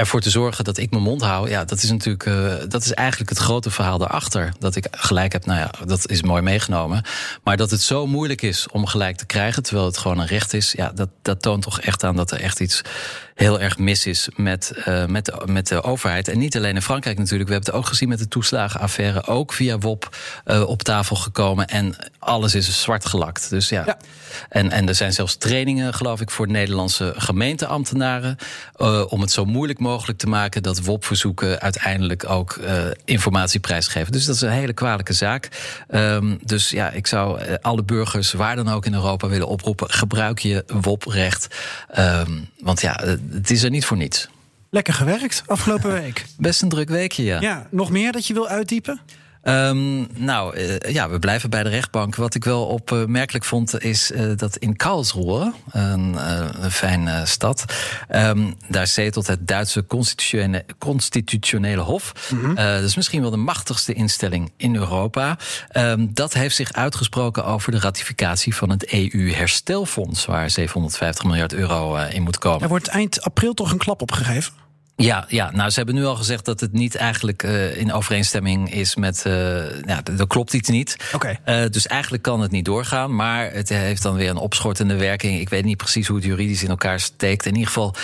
[0.00, 1.50] ervoor te zorgen dat ik mijn mond hou.
[1.50, 4.52] Ja, dat is natuurlijk uh, dat is eigenlijk het grote verhaal daarachter.
[4.58, 7.02] Dat ik gelijk heb, nou ja, dat is mooi meegenomen.
[7.44, 10.52] Maar dat het zo moeilijk is om gelijk te krijgen, terwijl het gewoon een recht
[10.52, 12.82] is, ja, dat, dat toont toch echt aan dat er echt iets
[13.40, 16.28] heel erg mis is met, uh, met, de, met de overheid.
[16.28, 17.48] En niet alleen in Frankrijk natuurlijk.
[17.48, 19.26] We hebben het ook gezien met de toeslagenaffaire.
[19.26, 21.66] Ook via WOP uh, op tafel gekomen.
[21.66, 23.50] En alles is zwart gelakt.
[23.50, 23.82] Dus ja.
[23.86, 23.96] ja.
[24.48, 28.36] En, en er zijn zelfs trainingen, geloof ik, voor Nederlandse gemeenteambtenaren.
[28.78, 34.12] Uh, om het zo moeilijk mogelijk te maken dat WOP-verzoeken uiteindelijk ook uh, informatie prijsgeven.
[34.12, 35.48] Dus dat is een hele kwalijke zaak.
[35.90, 40.38] Um, dus ja, ik zou alle burgers, waar dan ook in Europa, willen oproepen: gebruik
[40.38, 41.56] je WOP-recht.
[41.98, 43.00] Um, want ja,
[43.32, 44.28] het is er niet voor niets.
[44.70, 46.24] Lekker gewerkt afgelopen week.
[46.38, 47.40] Best een druk weekje, ja.
[47.40, 49.00] Ja, nog meer dat je wil uitdiepen?
[49.42, 52.14] Um, nou, uh, ja, we blijven bij de rechtbank.
[52.14, 56.16] Wat ik wel opmerkelijk vond, is uh, dat in Karlsruhe, een,
[56.64, 57.64] een fijne stad,
[58.10, 62.30] um, daar zetelt het Duitse constitutionele, constitutionele Hof.
[62.32, 62.54] Mm -hmm.
[62.54, 65.38] dat is misschien wel de machtigste instelling in Europa.
[65.72, 71.96] Um, dat heeft zich uitgesproken over de ratificatie van het EU-herstelfonds, waar 750 miljard euro
[71.96, 72.62] in moet komen.
[72.62, 74.59] Er wordt eind april toch een klap opgegeven?
[75.02, 78.72] Ja, ja, nou, ze hebben nu al gezegd dat het niet eigenlijk uh, in overeenstemming
[78.72, 79.24] is met.
[79.26, 79.32] Uh,
[79.84, 80.96] ja, dat klopt iets niet.
[81.14, 81.38] Okay.
[81.46, 83.14] Uh, dus eigenlijk kan het niet doorgaan.
[83.14, 85.40] Maar het heeft dan weer een opschortende werking.
[85.40, 87.46] Ik weet niet precies hoe het juridisch in elkaar steekt.
[87.46, 87.94] In ieder geval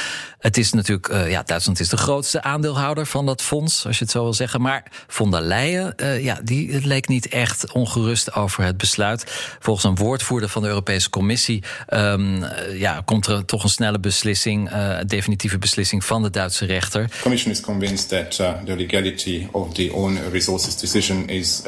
[0.46, 4.04] Het is natuurlijk, uh, ja, Duitsland is de grootste aandeelhouder van dat fonds, als je
[4.04, 4.60] het zo wil zeggen.
[4.60, 9.24] Maar von der Leyen, uh, ja, die leek niet echt ongerust over het besluit.
[9.60, 14.70] Volgens een woordvoerder van de Europese Commissie um, ja, komt er toch een snelle beslissing,
[15.06, 17.08] definitieve beslissing van de Duitse rechter.
[17.08, 21.62] The Commission is convinced that the legality of the own resources decision is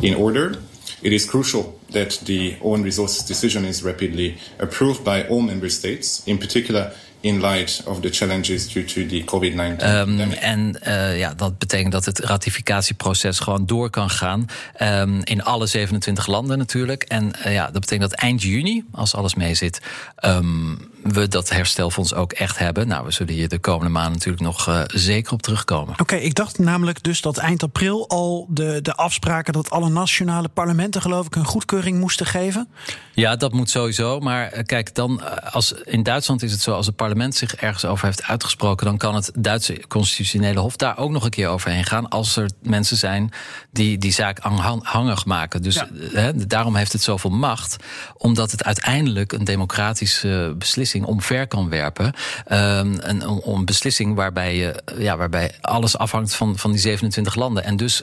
[0.00, 0.58] in order.
[1.00, 6.22] It is crucial that the own resources decision is rapidly approved by all member states,
[6.24, 6.92] in particular
[7.22, 11.92] in light of the challenges due to the COVID-19 um, En uh, ja, dat betekent
[11.92, 14.46] dat het ratificatieproces gewoon door kan gaan.
[14.82, 17.02] Um, in alle 27 landen natuurlijk.
[17.02, 19.80] En uh, ja, dat betekent dat eind juni, als alles mee zit,
[20.24, 22.88] um, we dat herstelfonds ook echt hebben.
[22.88, 25.92] Nou, we zullen hier de komende maanden natuurlijk nog uh, zeker op terugkomen.
[25.92, 29.88] Oké, okay, ik dacht namelijk dus dat eind april al de, de afspraken dat alle
[29.88, 32.68] nationale parlementen, geloof ik, een goedkeuring moesten geven.
[33.14, 34.20] Ja, dat moet sowieso.
[34.20, 38.04] Maar kijk, dan als in Duitsland is het zo, als het parlement zich ergens over
[38.04, 42.08] heeft uitgesproken, dan kan het Duitse constitutionele hof daar ook nog een keer overheen gaan.
[42.08, 43.32] Als er mensen zijn
[43.70, 44.38] die die zaak
[44.82, 45.62] hangig maken.
[45.62, 46.32] Dus ja.
[46.34, 47.76] daarom heeft het zoveel macht,
[48.16, 52.04] omdat het uiteindelijk een democratische beslissing omver kan werpen.
[52.52, 57.64] Um, een, een beslissing waarbij, je, ja, waarbij alles afhangt van, van die 27 landen.
[57.64, 58.02] En dus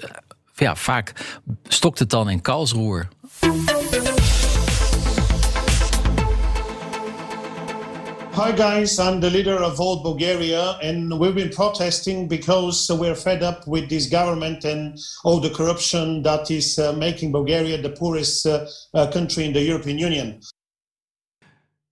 [0.55, 1.13] ja, vaak
[1.67, 3.07] stokt het dan in Karlsruhe.
[8.39, 13.43] Hi guys, I'm the leader of Volt Bulgaria, and we've been protesting because we're fed
[13.43, 18.45] up with this government and all the corruption that is uh, making Bulgaria the poorest
[18.45, 20.39] uh, uh, country in the European Union.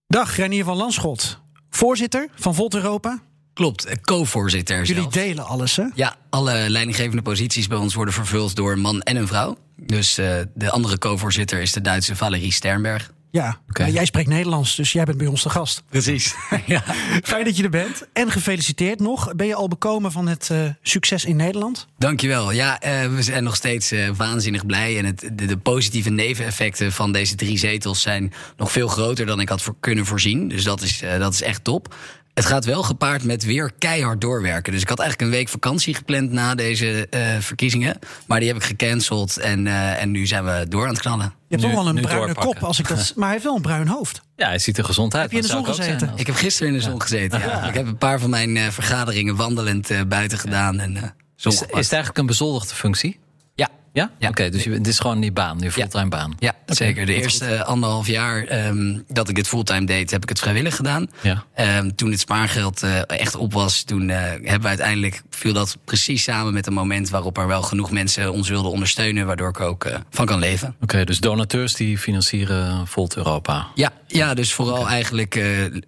[0.07, 1.39] Dag, Renier van Landschot.
[1.69, 3.19] Voorzitter van Volt Europa.
[3.53, 4.77] Klopt, co-voorzitter.
[4.77, 5.15] Jullie zelfs.
[5.15, 5.83] delen alles, hè?
[5.95, 9.57] Ja, alle leidinggevende posities bij ons worden vervuld door een man en een vrouw.
[9.75, 13.11] Dus uh, de andere co-voorzitter is de Duitse Valerie Sternberg.
[13.37, 13.91] Ja, okay.
[13.91, 15.83] jij spreekt Nederlands, dus jij bent bij ons de gast.
[15.89, 16.35] Precies.
[16.65, 16.83] ja.
[17.23, 18.07] Fijn dat je er bent.
[18.13, 19.35] En gefeliciteerd nog.
[19.35, 21.87] Ben je al bekomen van het uh, succes in Nederland?
[21.97, 22.51] Dankjewel.
[22.51, 24.97] Ja, uh, we zijn nog steeds uh, waanzinnig blij.
[24.97, 29.39] En het, de, de, positieve neveneffecten van deze drie zetels zijn nog veel groter dan
[29.39, 30.47] ik had voor kunnen voorzien.
[30.47, 31.95] Dus dat is, dat is echt top.
[32.37, 34.71] Het gaat wel gepaard met weer keihard doorwerken.
[34.73, 37.99] Dus ik had eigenlijk een week vakantie gepland na deze uh, verkiezingen.
[38.25, 41.25] Maar die heb ik gecanceld en, uh, en nu zijn we door aan het knallen.
[41.25, 43.61] Je hebt toch wel een bruine kop, als ik dat, maar hij heeft wel een
[43.61, 44.21] bruin hoofd.
[44.35, 45.23] Ja, hij ziet er gezond uit.
[45.23, 46.11] Heb je in de zon gezeten?
[46.15, 46.99] Ik heb gisteren in de zon ja.
[46.99, 47.63] gezeten, ja.
[47.69, 50.79] Ik heb een paar van mijn uh, vergaderingen wandelend buiten gedaan.
[50.79, 50.95] En,
[51.37, 53.19] is, is het eigenlijk een bezoldigde functie?
[53.57, 53.69] Ja.
[53.93, 54.11] Ja?
[54.17, 54.29] ja.
[54.29, 56.35] Oké, okay, dus dit is gewoon die baan, je fulltime baan.
[56.39, 56.75] Ja, okay.
[56.75, 57.05] zeker.
[57.05, 60.75] De eerste uh, anderhalf jaar um, dat ik het fulltime deed, heb ik het vrijwillig
[60.75, 61.09] gedaan.
[61.21, 61.43] Ja.
[61.79, 65.77] Um, toen het spaargeld uh, echt op was, toen uh, hebben we uiteindelijk, viel dat
[65.85, 69.59] precies samen met een moment waarop er wel genoeg mensen ons wilden ondersteunen, waardoor ik
[69.59, 70.67] ook van kan leven.
[70.67, 73.67] Oké, okay, dus donateurs die financieren Volt Europa?
[73.75, 75.41] Ja, ja dus vooral eigenlijk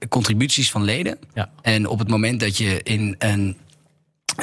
[0.09, 1.17] contributies van leden.
[1.33, 1.49] Ja.
[1.61, 3.57] En op het moment dat je in een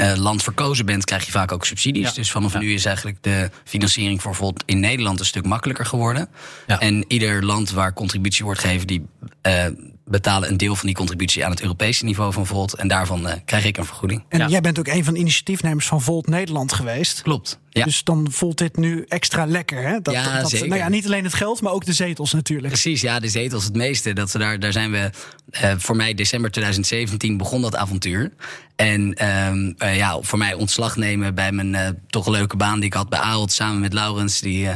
[0.00, 2.08] uh, land verkozen bent, krijg je vaak ook subsidies.
[2.08, 2.12] Ja.
[2.12, 2.58] Dus vanaf Ja.
[2.58, 6.28] nu is eigenlijk de financiering voor bijvoorbeeld in Nederland een stuk makkelijker geworden.
[6.66, 6.80] Ja.
[6.80, 9.02] En ieder land waar contributie wordt gegeven, die
[9.46, 9.64] uh,
[10.08, 12.74] betalen een deel van die contributie aan het Europese niveau van Volt.
[12.74, 14.24] En daarvan uh, krijg ik een vergoeding.
[14.28, 14.48] En Ja.
[14.48, 17.22] jij bent ook een van de initiatiefnemers van Volt Nederland geweest.
[17.22, 17.58] Klopt.
[17.70, 17.84] Ja.
[17.84, 20.00] Dus dan voelt dit nu extra lekker, hè?
[20.00, 20.68] Dat, Ja, dat, zeker.
[20.68, 22.68] Nou ja, niet alleen het geld, maar ook de zetels natuurlijk.
[22.68, 24.12] Precies, ja, de zetels het meeste.
[24.12, 25.10] Dat we daar, daar zijn we,
[25.50, 28.32] uh, voor mij december 2017 begon dat avontuur.
[28.76, 32.84] En um, uh, ja, voor mij ontslag nemen bij mijn uh, toch leuke baan die
[32.84, 34.40] ik had bij Ahold samen met Laurens.
[34.40, 34.68] Die,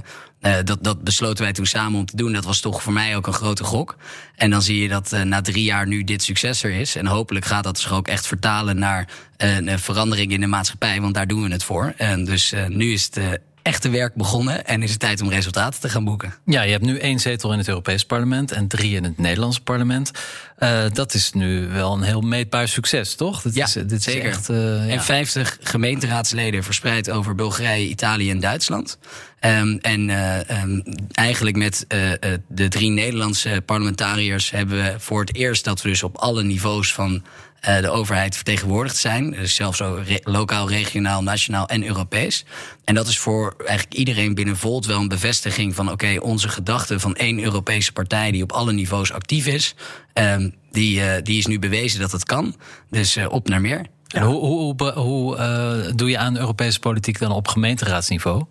[0.42, 2.32] uh, dat, dat besloten wij toen samen om te doen.
[2.32, 3.96] Dat was toch voor mij ook een grote gok.
[4.36, 6.96] En dan zie je dat uh, na drie jaar nu dit succes er is.
[6.96, 11.00] En hopelijk gaat dat zich ook echt vertalen naar een verandering in de maatschappij.
[11.00, 11.92] Want daar doen we het voor.
[11.96, 14.66] En dus nu is het echte werk begonnen.
[14.66, 16.34] En is het tijd om resultaten te gaan boeken.
[16.44, 19.60] Ja, je hebt nu één zetel in het Europees parlement en drie in het Nederlands
[19.60, 20.10] parlement.
[20.58, 23.42] Uh, dat is nu wel een heel meetbaar succes, toch?
[23.42, 24.28] Dat Ja, is, dit zeker.
[24.28, 24.92] Is echt, uh, ja.
[24.92, 28.98] En 50 gemeenteraadsleden verspreid over Bulgarije, Italië en Duitsland.
[29.44, 32.10] Um, en uh, um, eigenlijk met uh,
[32.48, 36.94] de drie Nederlandse parlementariërs hebben we voor het eerst dat we dus op alle niveaus
[36.94, 37.22] van
[37.60, 39.30] de overheid vertegenwoordigd zijn.
[39.30, 42.44] Dus zelfs zo lokaal, regionaal, nationaal en Europees.
[42.84, 45.90] En dat is voor eigenlijk iedereen binnen Volt wel een bevestiging van...
[45.90, 49.74] oké, onze gedachte van één Europese partij die op alle niveaus actief is...
[50.14, 52.56] Um, die, uh, die is nu bewezen dat het kan.
[52.90, 53.86] Dus uh, op naar meer.
[54.08, 58.44] En hoe hoe, hoe, doe je aan Europese politiek dan op gemeenteraadsniveau?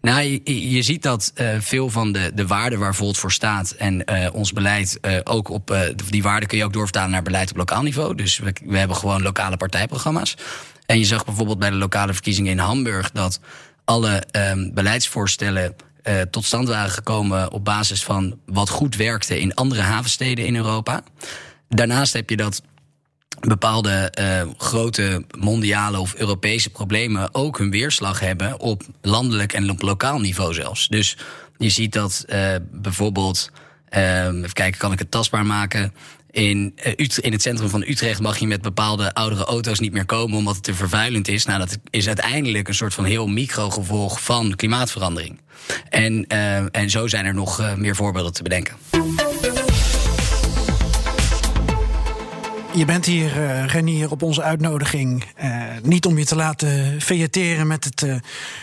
[0.00, 3.70] Nou, je, je ziet dat uh, veel van de, de waarden waar Volt voor staat
[3.70, 5.76] en uh, ons beleid uh, ook op
[6.08, 8.14] die waarden kun je ook doorvertalen naar beleid op lokaal niveau.
[8.14, 10.36] Dus we, we hebben gewoon lokale partijprogramma's.
[10.86, 13.40] En je zag bijvoorbeeld bij de lokale verkiezingen in Hamburg dat
[13.84, 15.76] alle um, beleidsvoorstellen
[16.30, 21.02] tot stand waren gekomen op basis van wat goed werkte in andere havensteden in Europa.
[21.68, 22.62] Daarnaast heb je dat
[23.40, 29.82] bepaalde eh, grote mondiale of Europese problemen ook hun weerslag hebben op landelijk en op
[29.82, 30.88] lokaal niveau zelfs.
[30.88, 31.16] Dus
[31.60, 33.50] je ziet dat eh, bijvoorbeeld,
[33.88, 35.92] eh, even kijken, kan ik het tastbaar maken?
[36.30, 40.04] In, eh, in het centrum van Utrecht mag je met bepaalde oudere auto's niet meer
[40.04, 41.44] komen omdat het te vervuilend is.
[41.44, 45.40] Nou, dat is uiteindelijk een soort van heel microgevolg van klimaatverandering.
[45.88, 46.26] En,
[46.70, 48.76] en zo zijn er nog meer voorbeelden te bedenken.
[52.74, 55.24] Je bent hier, eh Renier, op onze uitnodiging.
[55.36, 55.50] eh,
[55.82, 58.14] niet om je te laten vegeteren met het eh,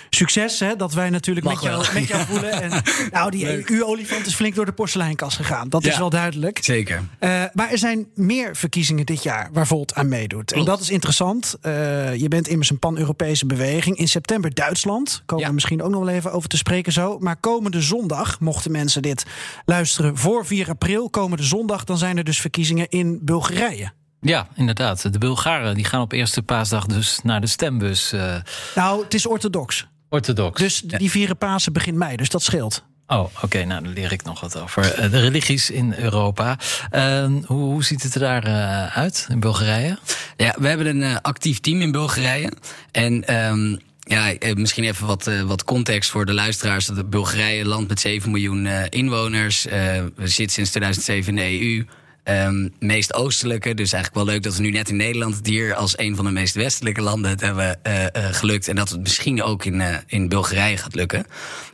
[0.10, 1.93] succes hè, dat wij natuurlijk Mag met jou, wel.
[1.93, 2.62] met jou voelen.
[2.62, 5.70] En, nou, die EU-olifant is flink door de porseleinkast gegaan.
[5.70, 6.60] Dat is wel duidelijk.
[6.62, 7.02] Zeker.
[7.20, 10.52] Eh, maar er zijn meer verkiezingen dit jaar waar Volt aan meedoet.
[10.54, 11.56] En dat is interessant.
[11.62, 13.98] Eh, je bent immers een pan-Europese beweging.
[13.98, 15.22] In september Duitsland.
[15.26, 15.50] Komen Ja.
[15.50, 17.17] we misschien ook nog wel even over te spreken zo.
[17.20, 19.26] Maar komende zondag, mochten mensen dit
[19.65, 21.10] luisteren voor 4 april...
[21.10, 23.91] komende zondag, dan zijn er dus verkiezingen in Bulgarije.
[24.22, 25.13] Ja, inderdaad.
[25.13, 28.12] De Bulgaren die gaan op eerste paasdag dus naar de stembus.
[28.13, 28.36] eh,
[28.76, 29.88] Nou, het is orthodox.
[30.10, 30.60] Orthodox.
[30.60, 32.86] Dus die vieren Pasen begint mei, dus dat scheelt.
[33.08, 33.63] Oh, oké.
[33.63, 36.58] nou, dan leer ik nog wat over eh, de religies in Europa.
[36.89, 39.98] Eh, hoe, hoe ziet het er daar eh, uit in Bulgarije?
[40.38, 42.52] Ja, we hebben een eh, actief team in Bulgarije.
[42.91, 46.86] En ehm, ja, misschien even wat, wat context voor de luisteraars.
[46.86, 49.65] Dat Bulgarije, een land met 7 miljoen eh, inwoners.
[49.67, 51.86] eh we zitten sinds 2007 in de EU.
[52.28, 55.76] Ehm, meest oostelijke, dus eigenlijk wel leuk dat we nu net in Nederland het hier
[55.76, 58.68] als een van de meest westelijke landen het hebben eh, eh, gelukt.
[58.68, 61.26] En dat het misschien ook in, eh, in Bulgarije gaat lukken.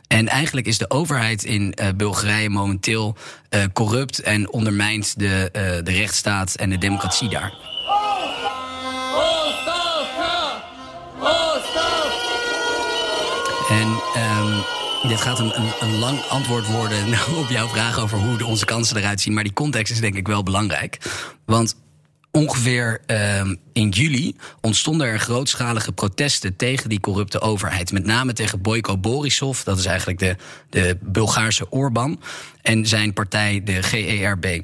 [0.08, 3.16] En eigenlijk is de overheid in Bulgarije momenteel
[3.72, 5.48] corrupt en ondermijnt de,
[5.84, 7.52] de rechtsstaat en de democratie daar.
[13.68, 17.06] En ehm, dit gaat een, een, een lang antwoord worden
[17.42, 19.34] op jouw vraag over hoe de- onze kansen eruit zien.
[19.34, 20.98] Maar die context is denk ik wel belangrijk.
[21.44, 21.76] Want
[22.30, 27.92] ongeveer ehm, in juli ontstonden er grootschalige protesten tegen die corrupte overheid.
[27.92, 30.36] Met name tegen Boyko Borisov, dat is eigenlijk de,
[30.70, 32.20] de Bulgaarse Orbán.
[32.62, 34.62] En zijn partij, de GERB.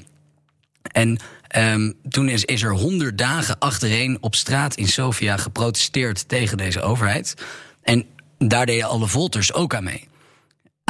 [0.83, 6.57] En ehm, toen is, is er honderd dagen achtereen op straat in Sofia geprotesteerd tegen
[6.57, 7.35] deze overheid.
[7.83, 8.07] En
[8.39, 10.09] daar deden alle volters ook aan mee.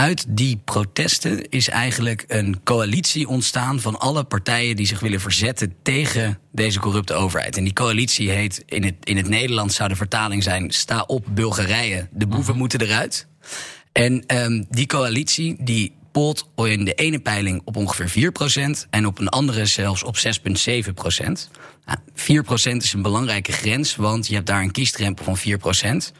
[0.01, 5.75] Uit die protesten is eigenlijk een coalitie ontstaan van alle partijen die zich willen verzetten
[5.83, 7.57] tegen deze corrupte overheid.
[7.57, 11.25] En die coalitie heet in het, in het Nederlands zou de vertaling zijn: Sta op
[11.29, 13.27] Bulgarije, de boeven moeten eruit.
[13.93, 18.33] En ehm, die coalitie die polt in de ene peiling op ongeveer
[18.85, 20.23] 4% en op een andere zelfs op 6,7%.
[21.85, 21.99] Nou,
[22.75, 26.13] 4% is een belangrijke grens, want je hebt daar een kiesdrempel van 4%.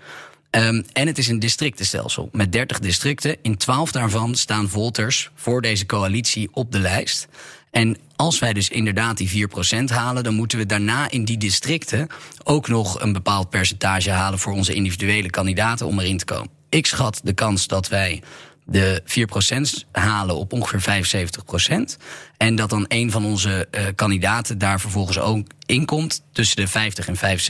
[0.51, 3.37] Ehm, en het is een districtenstelsel met 30 districten.
[3.43, 7.29] In 12 daarvan staan volters voor deze coalitie op de lijst.
[7.71, 12.09] En als wij dus inderdaad die 4% halen, dan moeten we daarna in die districten
[12.45, 16.51] ook nog een bepaald percentage halen voor onze individuele kandidaten om erin te komen.
[16.69, 18.23] Ik schat de kans dat wij
[18.65, 21.97] de 4% halen op ongeveer 75%.
[22.37, 27.09] En dat dan een van onze eh, kandidaten daar vervolgens ook inkomt tussen de 50
[27.09, 27.41] en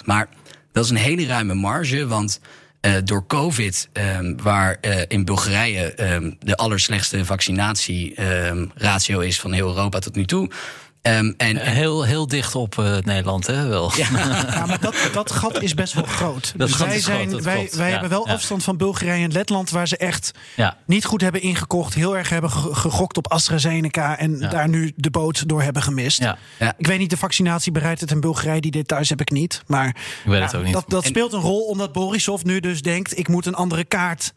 [0.00, 0.04] 75%.
[0.04, 0.28] Maar
[0.74, 2.40] dat is een hele ruime marge, want
[2.80, 9.68] eh, door COVID, ehm, waar eh, in Bulgarije ehm, de allerslechtste vaccinatieratio is van heel
[9.68, 10.50] Europa tot nu toe.
[11.04, 13.66] Ehm, en, en Heel, heel dicht op eh, Nederland, hè?
[13.66, 13.92] Wel.
[13.96, 14.10] Ja,
[14.66, 16.52] maar dat, dat gat is best wel groot.
[16.56, 18.32] Dat dus gat wij, is groot, zijn, dat wij, wij Ja, hebben wel ja.
[18.32, 20.76] afstand van Bulgarije en Letland, waar ze echt Ja.
[20.86, 24.48] niet goed hebben ingekocht, heel erg hebben ge- gegokt op AstraZeneca en Ja.
[24.48, 26.18] daar nu de boot door hebben gemist.
[26.20, 26.38] Ja.
[26.58, 26.74] Ja.
[26.78, 29.62] Ik weet niet de vaccinatiebereidheid in Bulgarije, die details heb ik niet.
[29.66, 30.72] Maar weet het ook niet.
[30.72, 33.84] dat, dat En- speelt een rol omdat Borisov nu dus denkt: ik moet een andere
[33.84, 34.32] kaart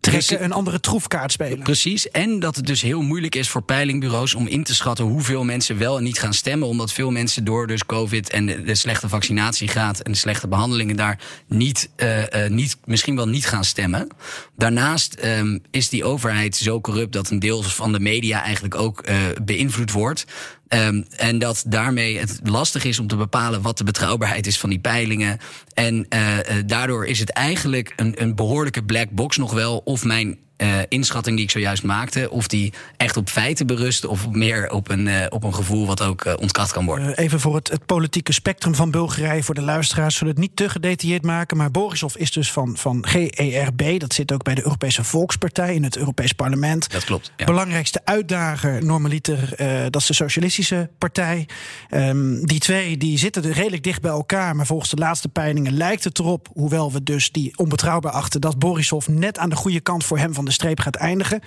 [0.00, 1.62] trekken, een andere troefkaart spelen.
[1.62, 2.10] Precies.
[2.10, 5.78] En dat het dus heel moeilijk is voor peilingbureaus om in te schatten hoeveel mensen
[5.78, 6.68] wel en niet gaan stemmen.
[6.68, 10.96] Omdat veel mensen door dus COVID en de, de slechte vaccinatiegraad en de slechte behandelingen
[10.96, 14.08] daar niet, eh, eh, niet, misschien wel niet gaan stemmen.
[14.56, 19.00] Daarnaast ehm, is die overheid zo corrupt dat een deel van de media eigenlijk ook
[19.00, 20.26] eh, beïnvloed wordt.
[20.70, 24.70] Ehm, en dat daarmee het lastig is om te bepalen wat de betrouwbaarheid is van
[24.70, 25.38] die peilingen.
[25.74, 29.78] En eh, eh, daardoor is het eigenlijk een, een behoorlijke black box nog wel.
[29.84, 34.04] Of mijn eh, inschatting die ik zojuist maakte, of die echt op feiten berust.
[34.04, 37.16] Of meer op een, eh, op een gevoel wat ook eh, ontkracht kan worden.
[37.16, 40.68] Even voor het, het politieke spectrum van Bulgarije, voor de luisteraars, zullen het niet te
[40.68, 41.56] gedetailleerd maken.
[41.56, 45.84] Maar Borisov is dus van, van GERB, dat zit ook bij de Europese Volkspartij in
[45.84, 46.90] het Europees Parlement.
[46.90, 47.32] Dat klopt.
[47.36, 47.44] Ja.
[47.44, 49.54] Belangrijkste uitdager, normaliter,
[49.90, 51.48] dat is de Socialistische Partij.
[51.88, 54.56] Ehm, die twee die zitten redelijk dicht bij elkaar.
[54.56, 58.58] Maar volgens de laatste peilingen lijkt het erop, hoewel we dus die onbetrouwbaar achten, dat
[58.58, 61.40] Borisov net aan de goede kant voor hem van de de streep gaat eindigen.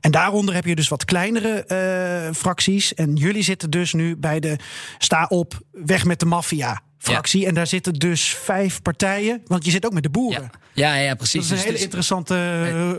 [0.00, 2.94] En daaronder heb je dus wat kleinere uh, fracties.
[2.94, 4.56] En jullie zitten dus nu bij de
[4.98, 7.46] sta op, weg met de maffia fractie.
[7.46, 9.42] En daar zitten dus vijf partijen.
[9.46, 10.50] Want je zit ook met de boeren.
[10.72, 11.32] Ja, ja, ja precies.
[11.32, 12.34] Dat is een dus hele interessante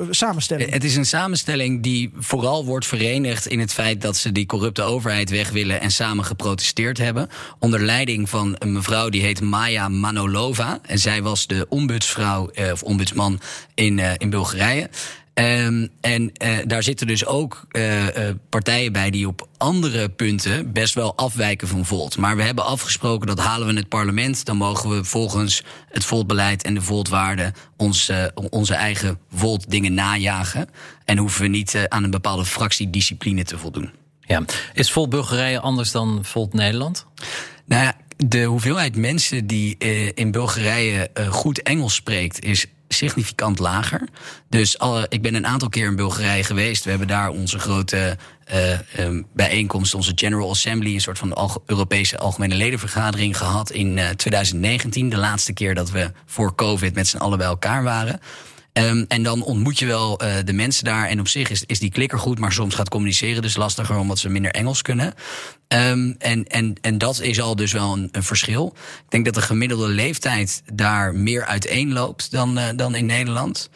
[0.01, 0.71] uh, samenstelling.
[0.71, 4.81] Het is een samenstelling die vooral wordt verenigd in het feit dat ze die corrupte
[4.81, 7.29] overheid weg willen en samen geprotesteerd hebben.
[7.59, 10.79] Onder leiding van een mevrouw die heet Maya Manolova.
[10.81, 13.39] En zij was de ombudsvrouw uh, of ombudsman
[13.73, 14.89] in, uh, in Bulgarije.
[15.39, 18.09] Um, en uh, daar zitten dus ook uh, uh,
[18.49, 22.17] partijen bij die op andere punten best wel afwijken van Volt.
[22.17, 26.05] Maar we hebben afgesproken dat halen we in het parlement, dan mogen we volgens het
[26.05, 28.11] Volt-beleid en de Volt-waarden ons,
[28.49, 30.69] onze eigen Volt-dingen najagen.
[31.05, 33.91] En hoeven we niet aan een bepaalde fractiediscipline te voldoen.
[34.21, 34.43] Ja.
[34.73, 37.05] Is Volt Bulgarije anders dan Volt Nederland?
[37.65, 39.77] Nou ja, de hoeveelheid mensen die
[40.13, 44.01] in Bulgarije goed Engels spreekt, is significant lager.
[44.49, 44.77] Dus
[45.09, 46.83] ik ben een aantal keer in Bulgarije geweest.
[46.83, 48.17] We hebben daar onze grote
[48.53, 54.09] uh, um, bijeenkomst, onze General Assembly, een soort van Europese algemene ledenvergadering gehad in uh,
[54.09, 55.09] 2019.
[55.09, 58.19] De laatste keer dat we voor COVID met z'n allen bij elkaar waren.
[58.77, 61.07] Um, en dan ontmoet je wel uh, de mensen daar.
[61.07, 64.19] En op zich is, is die klikker goed, maar soms gaat communiceren dus lastiger omdat
[64.19, 65.13] ze minder Engels kunnen.
[65.67, 68.73] Um, en, en, en dat is al dus wel een, verschil.
[68.75, 73.69] Ik denk dat de gemiddelde leeftijd daar meer uiteenloopt dan, uh, dan in Nederland.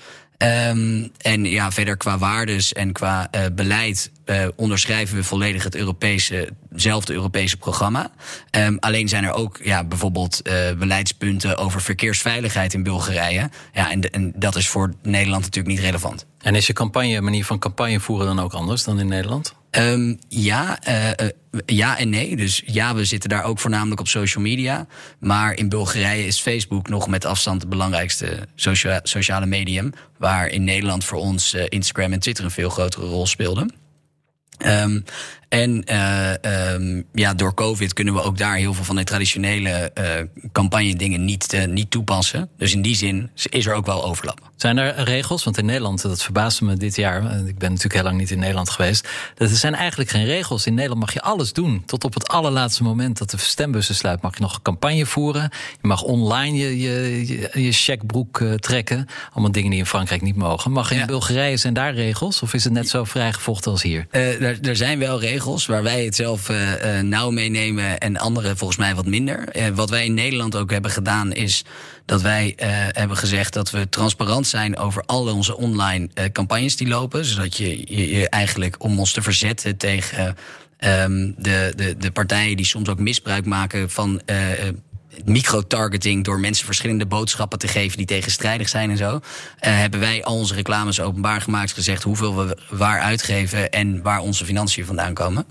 [0.43, 5.75] Um, en ja, verder qua waardes en qua uh, beleid uh, onderschrijven we volledig het
[5.75, 8.11] Europese, zelfde Europese programma.
[8.51, 13.49] Um, alleen zijn er ook ja, bijvoorbeeld uh, beleidspunten over verkeersveiligheid in Bulgarije.
[13.73, 16.25] Ja, en, en dat is voor Nederland natuurlijk niet relevant.
[16.41, 19.53] En is je campagne, manier van campagne voeren dan ook anders dan in Nederland?
[19.77, 21.29] Um, ja, uh,
[21.65, 22.35] ja en nee.
[22.35, 24.87] Dus ja, we zitten daar ook voornamelijk op social media.
[25.19, 29.93] Maar in Bulgarije is Facebook nog met afstand het belangrijkste socia sociale medium.
[30.17, 33.73] Waar in Nederland voor ons uh, Instagram en Twitter een veel grotere rol speelden.
[34.65, 35.03] Um,
[35.49, 39.91] en uh, um, ja, door COVID kunnen we ook daar heel veel van de traditionele
[39.99, 40.05] uh,
[40.51, 42.49] campagne dingen niet, uh, niet toepassen.
[42.57, 44.51] Dus in die zin is er ook wel overlap.
[44.55, 45.43] Zijn er regels?
[45.43, 47.23] Want in Nederland, dat verbaasde me dit jaar.
[47.47, 49.09] Ik ben natuurlijk heel lang niet in Nederland geweest.
[49.37, 50.65] Er zijn eigenlijk geen regels.
[50.65, 51.83] In Nederland mag je alles doen.
[51.85, 55.49] Tot op het allerlaatste moment dat de stembussen sluit, mag je nog campagne voeren.
[55.81, 59.07] Je mag online je, je, je, je checkbroek trekken.
[59.31, 60.71] Allemaal dingen die in Frankrijk niet mogen.
[60.71, 61.05] Mag in ja.
[61.05, 62.41] Bulgarije zijn daar regels?
[62.41, 64.07] Of is het net zo vrijgevochten als hier?
[64.09, 68.57] er, er zijn wel regels waar wij het zelf uh, uh, nauw meenemen en anderen
[68.57, 69.55] volgens mij wat minder.
[69.55, 71.63] Uh, wat wij in Nederland ook hebben gedaan is
[72.05, 72.53] dat wij
[72.91, 77.25] hebben gezegd dat we transparant zijn over al onze online campagnes die lopen.
[77.25, 80.35] Zodat je, je, eigenlijk om ons te verzetten tegen
[80.79, 84.21] um, de, de, de partijen die soms ook misbruik maken van
[85.25, 89.13] micro-targeting door mensen verschillende boodschappen te geven die tegenstrijdig zijn en zo.
[89.13, 89.19] Uh,
[89.59, 94.45] hebben wij al onze reclames openbaar gemaakt, gezegd hoeveel we waar uitgeven en waar onze
[94.45, 95.45] financiën vandaan komen.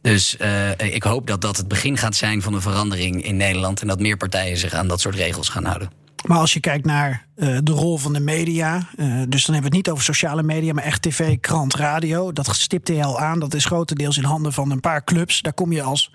[0.00, 3.80] Dus uh, ik hoop dat dat het begin gaat zijn van een verandering in Nederland
[3.80, 5.90] en dat meer partijen zich aan dat soort regels gaan houden.
[6.26, 8.88] Maar als je kijkt naar uh, de rol van de media,
[9.28, 12.32] dus dan hebben we het niet over sociale media, maar echt tv, krant, radio.
[12.32, 13.38] Dat stipte je al aan.
[13.38, 15.42] Dat is grotendeels in handen van een paar clubs.
[15.42, 16.10] Daar kom je als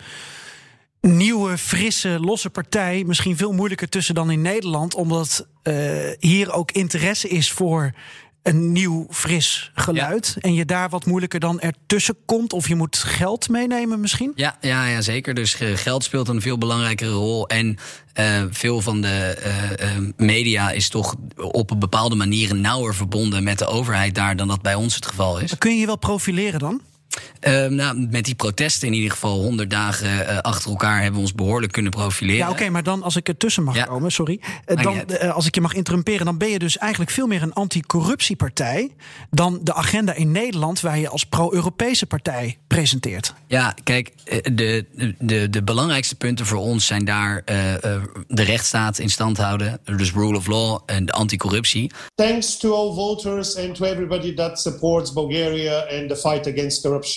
[1.02, 4.96] nieuwe, frisse, losse partij misschien veel moeilijker tussen dan in Nederland.
[4.96, 5.76] Omdat uh,
[6.20, 7.94] hier ook interesse is voor
[8.44, 10.32] een nieuw, fris geluid.
[10.36, 10.42] Ja.
[10.42, 12.54] En je daar wat moeilijker dan ertussen komt.
[12.54, 14.32] Of je moet geld meenemen misschien?
[14.36, 15.34] Ja, ja, ja zeker.
[15.34, 17.48] Dus geld speelt een veel belangrijkere rol.
[17.48, 17.78] En
[18.20, 19.38] uh, veel van de
[19.80, 24.36] uh, uh, media is toch op een bepaalde manier nauwer verbonden met de overheid daar
[24.36, 25.50] dan dat bij ons het geval is.
[25.50, 26.82] Maar kun je je wel profileren dan?
[27.48, 31.20] Uh, nou, met die protesten in ieder geval honderd dagen uh, achter elkaar hebben we
[31.20, 32.38] ons behoorlijk kunnen profileren.
[32.38, 33.84] Ja, oké, okay, maar dan als ik er tussen mag ja.
[33.84, 34.40] komen, sorry.
[34.68, 37.54] Uh, dan, als ik je mag interrumperen, dan ben je dus eigenlijk veel meer een
[37.54, 38.92] anticorruptiepartij
[39.30, 43.34] dan de agenda in Nederland waar je als pro-Europese partij presenteert.
[43.48, 44.12] Ja, kijk,
[44.44, 44.86] de,
[45.20, 47.42] de, de belangrijkste punten voor ons zijn daar
[48.28, 51.92] de rechtsstaat in stand houden, dus rule of law en de anticorruptie.
[52.16, 57.09] Thanks to all voters and to everybody that supports Bulgaria and the fight against corruption.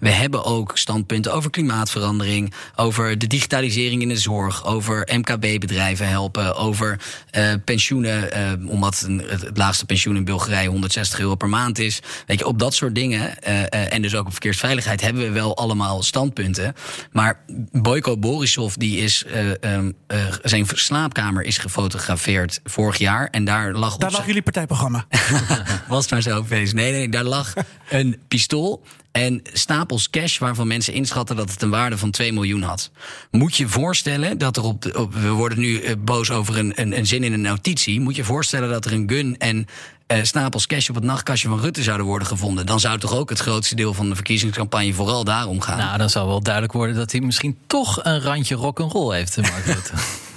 [0.00, 6.56] We hebben ook standpunten over klimaatverandering, over de digitalisering in de zorg, over MKB-bedrijven helpen,
[6.56, 7.00] over
[7.36, 12.00] uh, pensioenen, uh, omdat het laagste pensioen in Bulgarije 160 euro per maand is.
[12.26, 15.56] Weet je, op dat soort dingen, uh, en dus ook op verkeersveiligheid, hebben we wel
[15.56, 16.74] allemaal standpunten.
[17.12, 17.40] Maar
[17.72, 19.24] Boyko Borisov, die is,
[19.60, 19.96] um,
[20.42, 23.28] zijn slaapkamer is gefotografeerd vorig jaar.
[23.30, 23.96] En daar lag.
[23.96, 25.06] Daar lag jullie partijprogramma.
[25.88, 26.74] Was maar zo feest.
[26.74, 27.52] Nee, nee, daar lag
[27.88, 28.82] een pistool
[29.12, 32.90] en stapels cash waarvan mensen inschatten dat het een waarde van 2 miljoen had.
[33.30, 37.06] Moet je voorstellen dat er op, op we worden nu boos over een, een, een
[37.06, 38.00] zin in een notitie.
[38.00, 39.66] Moet je voorstellen dat er een gun en
[40.06, 43.28] eh, stapels cash op het nachtkastje van Rutte zouden worden gevonden, dan zou toch ook
[43.28, 45.78] het grootste deel van de verkiezingscampagne vooral daarom gaan.
[45.78, 49.50] Nou, dan zal wel duidelijk worden dat hij misschien toch een randje rock'n'roll heeft, eh,
[49.50, 49.92] Mark Rutte.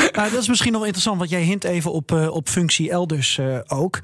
[0.16, 3.38] Nou, dat is misschien nog interessant, want jij hint even op, eh, op functie elders
[3.38, 3.98] eh, ook.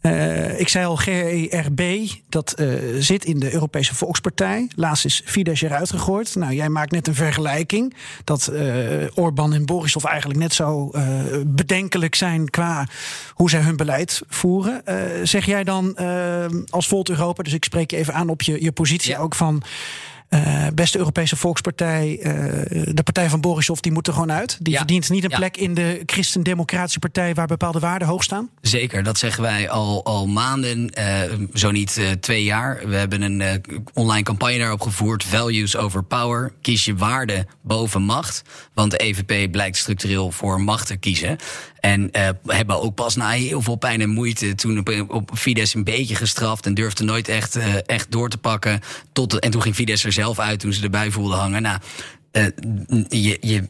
[0.00, 1.80] Eh, ik zei al, GERB,
[2.28, 2.68] dat eh,
[2.98, 4.68] zit in de Europese Volkspartij.
[4.74, 6.34] Laatst is Fidesz eruit gegooid.
[6.34, 7.94] Nou, jij maakt net een vergelijking.
[8.24, 8.66] Dat eh
[9.14, 10.90] Orbán en Borisov eigenlijk net zo
[11.46, 12.86] bedenkelijk zijn qua
[13.32, 14.82] hoe zij hun beleid voeren.
[15.22, 15.96] Zeg jij dan
[16.68, 19.18] als Volt Europa, dus ik spreek je even aan op je, je positie Ja.
[19.18, 19.62] ook van.
[20.28, 22.32] Eh, beste Europese Volkspartij, eh,
[22.94, 24.56] de partij van Borisov, die moet er gewoon uit.
[24.60, 24.78] Die Ja.
[24.78, 25.36] verdient niet een Ja.
[25.36, 28.50] plek in de Christen-Democratische Partij waar bepaalde waarden hoog staan.
[28.60, 31.20] Zeker, dat zeggen wij al, al maanden, eh,
[31.54, 32.80] zo niet twee jaar.
[32.88, 33.62] We hebben een
[33.94, 35.24] online campagne daarop gevoerd.
[35.24, 36.52] Values over power.
[36.62, 38.42] Kies je waarde boven macht.
[38.74, 41.36] Want de EVP blijkt structureel voor macht te kiezen.
[41.80, 45.74] En eh, hebben ook pas na heel veel pijn en moeite toen op, op Fidesz
[45.74, 48.80] een beetje gestraft en durfde nooit echt, eh, echt door te pakken.
[49.12, 51.62] Tot, en toen ging Fidesz er zelf uit toen ze erbij voelden hangen.
[51.62, 51.78] Nou,
[52.30, 52.44] eh,
[53.08, 53.68] je, je,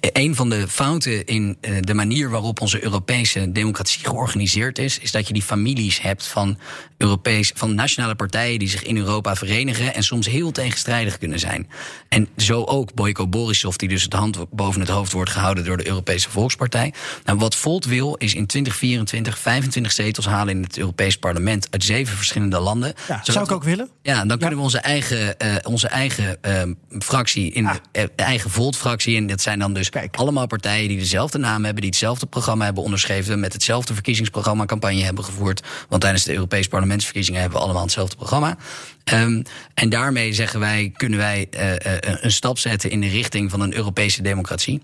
[0.00, 5.12] een van de fouten in eh, de manier waarop onze Europese democratie georganiseerd is, is
[5.12, 6.58] dat je die families hebt van,
[6.96, 11.68] Europees, van nationale partijen die zich in Europa verenigen en soms heel tegenstrijdig kunnen zijn.
[12.08, 15.76] En zo ook Boyko Borisov, die dus het hand boven het hoofd wordt gehouden door
[15.76, 16.92] de Europese Volkspartij.
[17.24, 21.84] Nou, wat Volt wil, is in 2024 25 zetels halen in het Europees Parlement uit
[21.84, 22.94] zeven verschillende landen.
[23.08, 23.90] Ja, zou ik ook willen.
[24.02, 26.62] ja, dan kunnen we onze eigen, eh, onze eigen eh,
[26.98, 27.80] fractie, in de
[28.16, 30.16] eigen Volt-fractie, en dat zijn dan dus Kijk.
[30.16, 35.02] allemaal partijen die dezelfde naam hebben, die hetzelfde programma hebben onderschreven, met hetzelfde verkiezingsprogramma campagne
[35.02, 35.62] hebben gevoerd.
[35.88, 38.56] Want tijdens de Europese parlementsverkiezingen hebben we allemaal hetzelfde programma.
[39.04, 39.42] Ehm,
[39.74, 43.60] en daarmee zeggen wij, kunnen wij eh, eh, een stap zetten in de richting van
[43.60, 44.80] een Europese democratie.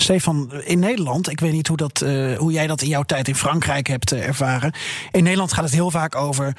[0.00, 3.28] Stefan, in Nederland, ik weet niet hoe, dat, eh, hoe jij dat in jouw tijd
[3.28, 4.74] in Frankrijk hebt eh, ervaren.
[5.10, 6.56] In Nederland gaat het heel vaak over.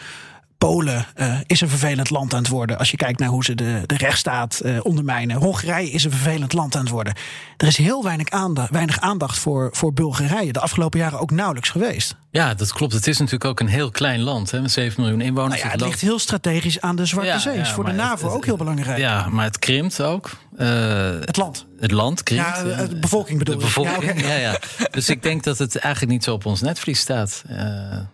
[0.58, 2.78] Polen eh, is een vervelend land aan het worden.
[2.78, 5.38] Als je kijkt naar hoe ze de, de rechtsstaat eh, ondermijnen.
[5.38, 7.14] Hongarije is een vervelend land aan het worden.
[7.58, 10.52] Er is heel weinig aandacht, weinig aandacht voor, voor Bulgarije.
[10.52, 12.16] De afgelopen jaren ook nauwelijks geweest.
[12.38, 12.94] Ja, dat klopt.
[12.94, 15.54] Het is natuurlijk ook een heel klein land hè, met 7 miljoen inwoners.
[15.54, 17.56] Nou ja, het loopt- ligt heel strategisch aan de Zwarte Ja, Zee.
[17.56, 18.98] ja, is voor de NAVO het- ook heel belangrijk.
[18.98, 20.30] Ja, maar het krimpt ook.
[20.58, 20.68] Eh,
[21.26, 21.66] Het land.
[21.80, 22.46] het land krimpt.
[22.66, 23.66] Ja, de bevolking bedoel de ik.
[23.68, 24.22] bevolking.
[24.22, 24.28] Ja.
[24.28, 24.60] Ja, ja.
[24.92, 27.44] Dus ik denk dat het eigenlijk niet zo op ons netvlies staat.
[27.48, 27.58] eh,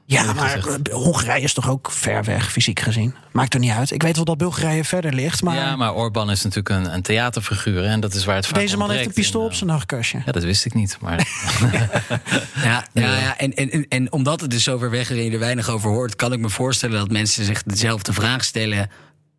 [0.06, 0.82] Ja, maar gezegd.
[0.88, 3.16] eh, Hongarije is toch ook ver weg, fysiek gezien.
[3.32, 3.92] Maakt er niet uit.
[3.92, 7.02] Ik weet wel dat Bulgarije verder ligt, maar, Ja, maar Orbán is natuurlijk een, een
[7.02, 7.82] theaterfiguur.
[7.84, 9.70] hè, En dat is waar het vaak deze man heeft een pistool in, op zijn
[9.70, 10.22] nachtkastje.
[10.26, 10.98] Ja, dat wist ik niet.
[11.02, 11.28] Maar
[12.64, 15.40] Ja, ja, en, en, en omdat het dus zo ver weg is en je er
[15.40, 18.90] weinig over hoort, kan ik me voorstellen dat mensen zich dezelfde vraag stellen.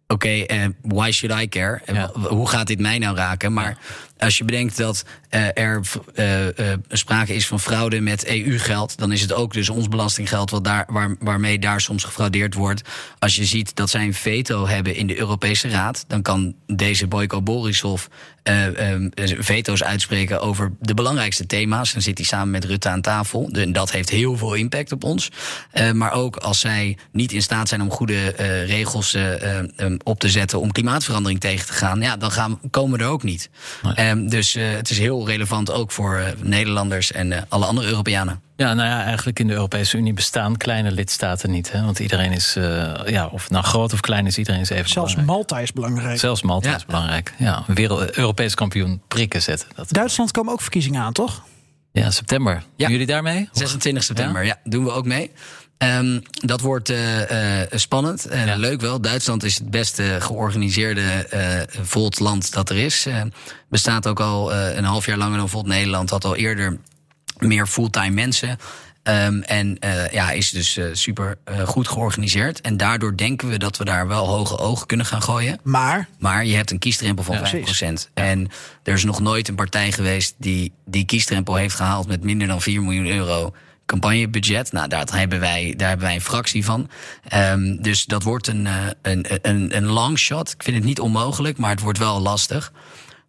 [0.07, 1.81] Oké, eh, why should I care?
[1.93, 2.11] Ja.
[2.13, 3.53] Hoe gaat dit mij nou raken?
[3.53, 3.79] Maar
[4.19, 5.81] als je bedenkt dat eh, er
[6.15, 10.51] eh, eh, sprake is van fraude met EU-geld, dan is het ook dus ons belastinggeld
[10.51, 12.83] wat daar, waar, waarmee daar soms gefraudeerd wordt.
[13.19, 17.07] Als je ziet dat zij een veto hebben in de Europese Raad, dan kan deze
[17.07, 18.05] Boyko Borisov
[18.43, 18.67] eh,
[19.39, 21.93] veto's uitspreken over de belangrijkste thema's.
[21.93, 23.49] Dan zit hij samen met Rutte aan tafel.
[23.53, 25.31] En dat heeft heel veel impact op ons.
[25.93, 28.29] Maar ook als zij niet in staat zijn om goede
[28.67, 32.61] regels eh, eh, eh, op te zetten om klimaatverandering tegen te gaan, ja, dan gaan,
[32.71, 33.51] komen we er ook niet.
[34.09, 37.89] Ehm, dus eh, het is heel relevant ook voor eh, Nederlanders en eh, alle andere
[37.89, 38.41] Europeanen.
[38.57, 41.73] ja, nou ja, eigenlijk in de Europese Unie bestaan kleine lidstaten niet.
[41.73, 41.85] Hè?
[41.85, 45.11] Want iedereen is, eh, ja, of nou groot of klein is, iedereen is even Zelfs
[45.15, 45.39] belangrijk.
[45.39, 46.19] Malta is belangrijk.
[46.19, 46.77] Zelfs Malta Ja.
[46.77, 47.33] is belangrijk.
[47.39, 49.69] Ja, wereld, Europees kampioen prikken zetten.
[49.75, 51.43] Dat, Duitsland komen ook verkiezingen aan, toch?
[51.93, 52.53] ja, september.
[52.55, 52.63] Ja.
[52.77, 53.49] Doen jullie daarmee?
[53.53, 55.31] 26 september, ja, doen we ook mee.
[55.85, 58.27] Ehm, dat wordt eh, eh, spannend.
[58.27, 58.57] en Ja.
[58.57, 59.01] Leuk wel.
[59.01, 63.07] Duitsland is het beste georganiseerde eh Volt land dat er is.
[63.07, 63.23] Eh,
[63.69, 66.11] bestaat ook al eh, een half jaar langer dan Volt Nederland.
[66.11, 66.79] Had al eerder
[67.39, 68.59] meer fulltime mensen.
[69.05, 72.61] Ehm, en eh, ja, is dus eh, super eh, goed georganiseerd.
[72.61, 75.59] En daardoor denken we dat we daar wel hoge ogen kunnen gaan gooien.
[75.63, 78.11] Maar Maar je hebt een kiesdrempel van Ja, 5%.
[78.15, 78.51] En
[78.83, 82.63] er is nog nooit een partij geweest die die kiesdrempel heeft gehaald met minder dan
[82.63, 83.55] 4 miljoen euro
[83.87, 84.73] campagnebudget.
[84.73, 86.91] Nou, daar hebben wij, daar hebben wij een fractie van.
[87.29, 90.53] Ehm, dus dat wordt een, eh, een, een, een long shot.
[90.53, 92.73] Ik vind het niet onmogelijk, maar het wordt wel lastig.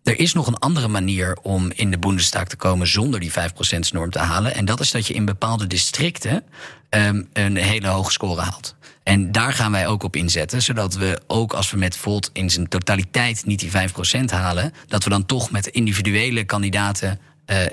[0.03, 4.09] Er is nog een andere manier om in de Bundestag te komen zonder die 5%-norm
[4.09, 4.55] te halen.
[4.55, 6.43] En dat is dat je in bepaalde districten
[6.89, 8.75] ehm, een hele hoge score haalt.
[9.03, 12.49] En daar gaan wij ook op inzetten, zodat we ook als we met Volt in
[12.49, 17.19] zijn totaliteit niet die 5% halen, dat we dan toch met individuele kandidaten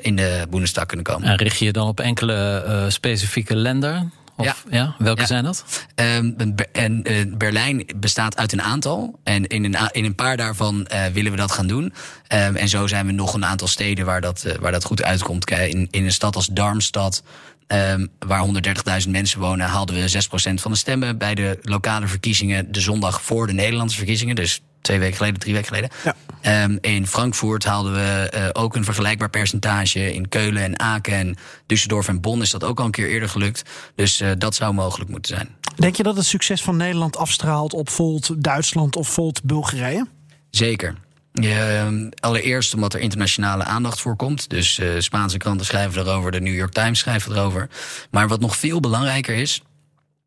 [0.01, 1.29] in de Bundestag kunnen komen.
[1.29, 4.13] En richt je je dan op enkele eh, specifieke landen?
[4.37, 4.95] Of, Ja.
[4.99, 5.27] Welke Ja.
[5.27, 5.65] zijn dat?
[5.95, 6.31] Ehm,
[6.73, 9.19] en eh, Berlijn bestaat uit een aantal.
[9.25, 11.93] En in een, in een paar daarvan eh, willen we dat gaan doen.
[12.27, 15.03] Ehm, en zo zijn we nog een aantal steden waar dat, eh, waar dat goed
[15.03, 15.51] uitkomt.
[15.51, 17.23] In, in een stad als Darmstad.
[17.67, 21.19] ehm, waar 130.000 mensen wonen, haalden we 6% van de stemmen.
[21.19, 25.55] Bij de lokale verkiezingen, de zondag voor de Nederlandse verkiezingen, dus twee weken geleden, drie
[25.55, 25.91] weken geleden.
[26.05, 26.15] Ja.
[26.41, 30.15] Ehm, in Frankfurt haalden we eh, ook een vergelijkbaar percentage.
[30.15, 33.29] In Keulen en Aken en Düsseldorf en Bonn is dat ook al een keer eerder
[33.29, 33.63] gelukt.
[33.95, 35.49] Dus eh, dat zou mogelijk moeten zijn.
[35.77, 40.07] Denk je dat het succes van Nederland afstraalt op Volt Duitsland of Volt Bulgarije?
[40.51, 40.95] Zeker.
[41.33, 44.51] Ehm, allereerst omdat er internationale aandacht voor komt.
[44.51, 47.69] Dus eh, Spaanse kranten schrijven erover, de New York Times schrijft erover.
[48.11, 49.63] Maar wat nog veel belangrijker is,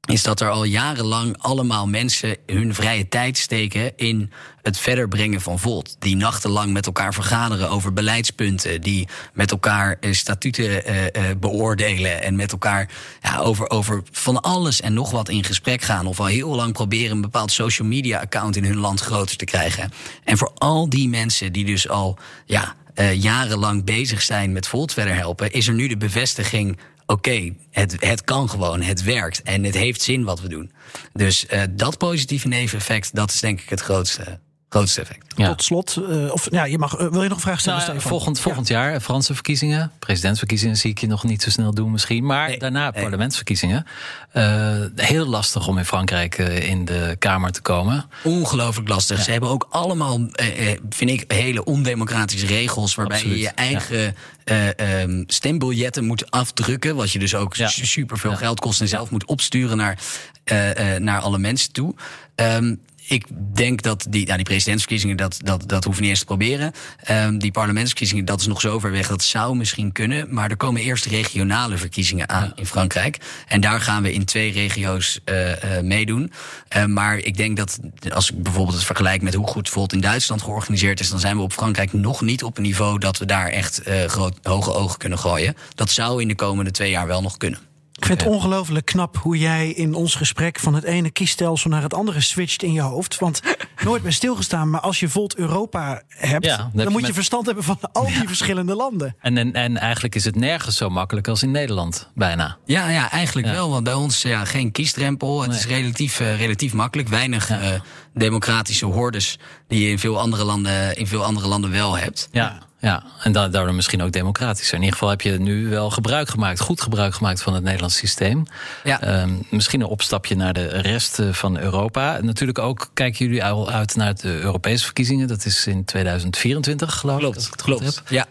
[0.05, 4.31] is dat er al jarenlang allemaal mensen hun vrije tijd steken in
[4.61, 5.95] het verder brengen van Volt.
[5.99, 12.23] Die nachtenlang met elkaar vergaderen over beleidspunten, die met elkaar eh, statuten eh, eh, beoordelen
[12.23, 12.89] en met elkaar
[13.21, 16.07] ja, over, over van alles en nog wat in gesprek gaan.
[16.07, 19.45] Of al heel lang proberen een bepaald social media account in hun land groter te
[19.45, 19.91] krijgen.
[20.23, 22.75] En voor al die mensen die dus al ja,
[23.13, 28.23] jarenlang bezig zijn met Volt verder helpen, is er nu de bevestiging oké, het, het
[28.23, 30.71] kan gewoon, het werkt en het heeft zin wat we doen.
[31.13, 34.39] Dus eh, dat positieve neveneffect, dat is denk ik het grootste,
[34.75, 35.33] grootste effect.
[35.35, 35.47] Ja.
[35.47, 37.99] Tot slot, eh, of ja, je mag, eh, wil je nog een vraag stellen, Nou,
[38.01, 39.91] volgend volgend jaar Franse verkiezingen.
[39.99, 42.25] Presidentsverkiezingen zie ik je nog niet zo snel doen misschien.
[42.25, 43.01] Maar Nee, daarna nee.
[43.01, 43.85] parlementsverkiezingen.
[44.31, 48.05] Eh, heel lastig om in Frankrijk eh, in de Kamer te komen.
[48.23, 49.21] Ongelooflijk lastig.
[49.23, 52.95] Ze hebben ook allemaal, eh, eh, vind ik, hele ondemocratische regels.
[52.95, 56.95] Waarbij Absoluut, je je eigen eh, ehm, stembiljetten moet afdrukken.
[56.95, 58.37] Wat je dus ook superveel Ja.
[58.37, 59.97] geld kost en zelf moet opsturen naar,
[60.43, 61.95] eh, eh, naar alle mensen toe.
[62.35, 62.75] Ehm,
[63.07, 66.71] ik denk dat die, nou, die presidentsverkiezingen, dat, dat, dat hoeven niet eens te proberen.
[67.03, 69.07] Ehm, die parlementsverkiezingen, dat is nog zo ver weg.
[69.07, 70.33] Dat zou misschien kunnen.
[70.33, 73.17] Maar er komen eerst regionale verkiezingen aan in Frankrijk.
[73.47, 76.31] En daar gaan we in twee regio's eh, eh, meedoen.
[76.67, 77.79] Eh, maar ik denk dat
[78.09, 81.37] als ik bijvoorbeeld het vergelijk met hoe goed bijvoorbeeld in Duitsland georganiseerd is, dan zijn
[81.37, 84.73] we op Frankrijk nog niet op een niveau dat we daar echt eh, groot, hoge
[84.73, 85.55] ogen kunnen gooien.
[85.75, 87.59] Dat zou in de komende twee jaar wel nog kunnen.
[87.97, 91.81] Ik vind het ongelooflijk knap hoe jij in ons gesprek van het ene kiesstelsel naar
[91.81, 93.19] het andere switcht in je hoofd.
[93.19, 93.41] Want
[93.83, 97.45] nooit bij stilgestaan, maar als je Volt Europa hebt, Ja, dan moet je met- verstand
[97.45, 99.15] hebben van al die verschillende landen.
[99.19, 102.57] En, en, en eigenlijk is het nergens zo makkelijk als in Nederland, bijna.
[102.65, 103.53] Ja, ja eigenlijk Ja.
[103.53, 103.69] wel.
[103.69, 105.41] Want bij ons ja, geen kiesdrempel.
[105.41, 105.59] Het Nee.
[105.59, 107.09] is relatief, eh, relatief makkelijk.
[107.09, 107.69] Weinig eh,
[108.13, 112.27] democratische hordes die je in veel andere landen, in veel andere landen wel hebt.
[112.31, 113.03] Ja, ja.
[113.23, 114.73] en da daardoor misschien ook democratischer.
[114.75, 117.95] In ieder geval heb je nu wel gebruik gemaakt, goed gebruik gemaakt van het Nederlands
[117.97, 118.45] systeem.
[118.83, 119.01] Ja.
[119.01, 122.17] Ehm, misschien een opstapje naar de rest eh, van Europa.
[122.21, 125.27] Natuurlijk ook kijken jullie al uit naar de Europese verkiezingen.
[125.27, 127.35] Dat is in 2024, geloof ik.
[127.35, 127.95] als ik Klopt, het goed klopt.
[127.95, 128.09] heb.
[128.09, 128.25] Ja.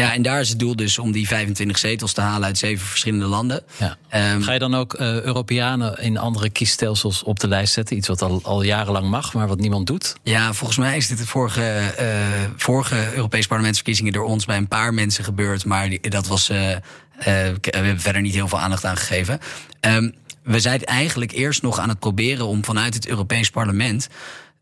[0.00, 2.86] Ja, en daar is het doel dus om die 25 zetels te halen uit zeven
[2.86, 3.62] verschillende landen.
[3.76, 3.96] Ja.
[4.08, 7.96] Ehm, Ga je dan ook eh, Europeanen in andere kiesstelsels op de lijst zetten?
[7.96, 10.14] Iets wat al, al jarenlang mag, maar wat niemand doet?
[10.22, 11.62] Ja, volgens mij is dit de vorige,
[11.96, 12.06] eh,
[12.56, 15.64] vorige Europese parlementsverkiezingen door ons bij een paar mensen gebeurd.
[15.64, 16.48] Maar die- dat was.
[16.48, 16.76] eh,
[17.18, 19.38] we hebben verder niet heel veel aandacht aan gegeven.
[19.80, 20.10] Ehm,
[20.42, 24.08] we zijn eigenlijk eerst nog aan het proberen om vanuit het Europees Parlement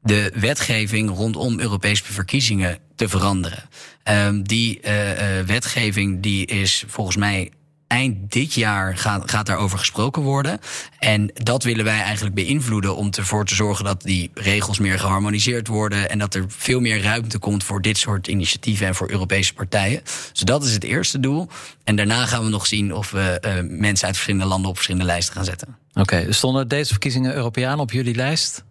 [0.03, 3.69] de wetgeving rondom Europese verkiezingen te veranderen.
[4.03, 7.51] Ehm, die eh, eh, wetgeving die is volgens mij
[7.89, 10.59] eind dit jaar gaat, gaat daarover gesproken worden.
[10.99, 15.69] En dat willen wij eigenlijk beïnvloeden om ervoor te zorgen dat die regels meer geharmoniseerd
[15.69, 16.11] worden.
[16.11, 20.03] En dat er veel meer ruimte komt voor dit soort initiatieven en voor Europese partijen.
[20.33, 21.49] Dus dat is het eerste doel.
[21.85, 25.07] En daarna gaan we nog zien of we eh, mensen uit verschillende landen op verschillende
[25.07, 25.77] lijsten gaan zetten.
[25.93, 28.65] Oké, stonden deze verkiezingen Europeanen op jullie lijst?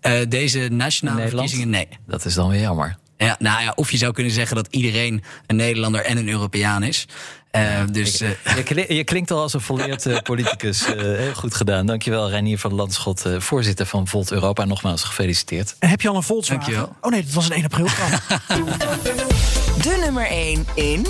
[0.00, 1.50] Eh, deze nationale Nederland?
[1.50, 1.98] verkiezingen, nee.
[2.06, 2.96] Dat is dan weer jammer.
[3.16, 6.82] Ja, nou ja, of je zou kunnen zeggen dat iedereen een Nederlander en een Europeaan
[6.82, 7.06] is.
[7.50, 10.84] Eh, dus eh, Je, kli- je klinkt al als een volleerd politicus.
[10.84, 11.86] Eh, heel goed gedaan.
[11.86, 14.64] Dankjewel, Reinier van Landschot, eh, voorzitter van Volt Europa.
[14.64, 15.76] Nogmaals gefeliciteerd.
[15.78, 16.64] En heb je al een Volkswagen?
[16.64, 16.96] Dankjewel.
[17.00, 18.40] Oh nee, dat was een 1 april grap.
[19.82, 21.06] De nummer 1 in...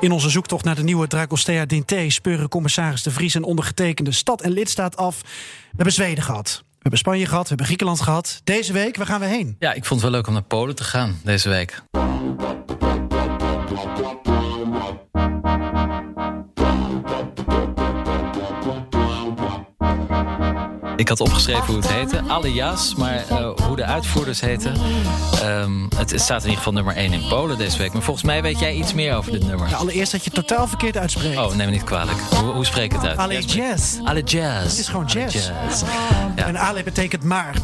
[0.00, 4.40] In onze zoektocht naar de nieuwe Dragostea Dinté speuren commissaris De Vries en ondergetekende stad
[4.40, 5.20] en lidstaat af.
[5.20, 5.26] We
[5.76, 6.64] hebben Zweden gehad.
[6.80, 8.40] We hebben Spanje gehad, we hebben Griekenland gehad.
[8.44, 9.56] Deze week, waar gaan we heen?
[9.58, 11.82] Ja, ik vond het wel leuk om naar Polen te gaan deze week.
[21.00, 24.74] Ik had opgeschreven hoe het heette, Alias, maar eh, hoe de uitvoerders heten.
[25.42, 27.92] ehm, het, staat in ieder geval nummer 1 in Polen deze week.
[27.92, 29.68] Maar volgens mij weet jij iets meer over dit nummer.
[29.68, 31.38] Ja, allereerst dat je het totaal verkeerd uitspreekt.
[31.38, 32.18] Oh, neem me niet kwalijk.
[32.18, 33.18] Hoe, hoe spreek ik het uit?
[33.18, 33.98] Ale jazz.
[34.04, 34.62] Ale jazz.
[34.62, 35.50] Het is gewoon Ale jazz.
[36.36, 36.46] Ja.
[36.46, 37.54] En ale betekent maar.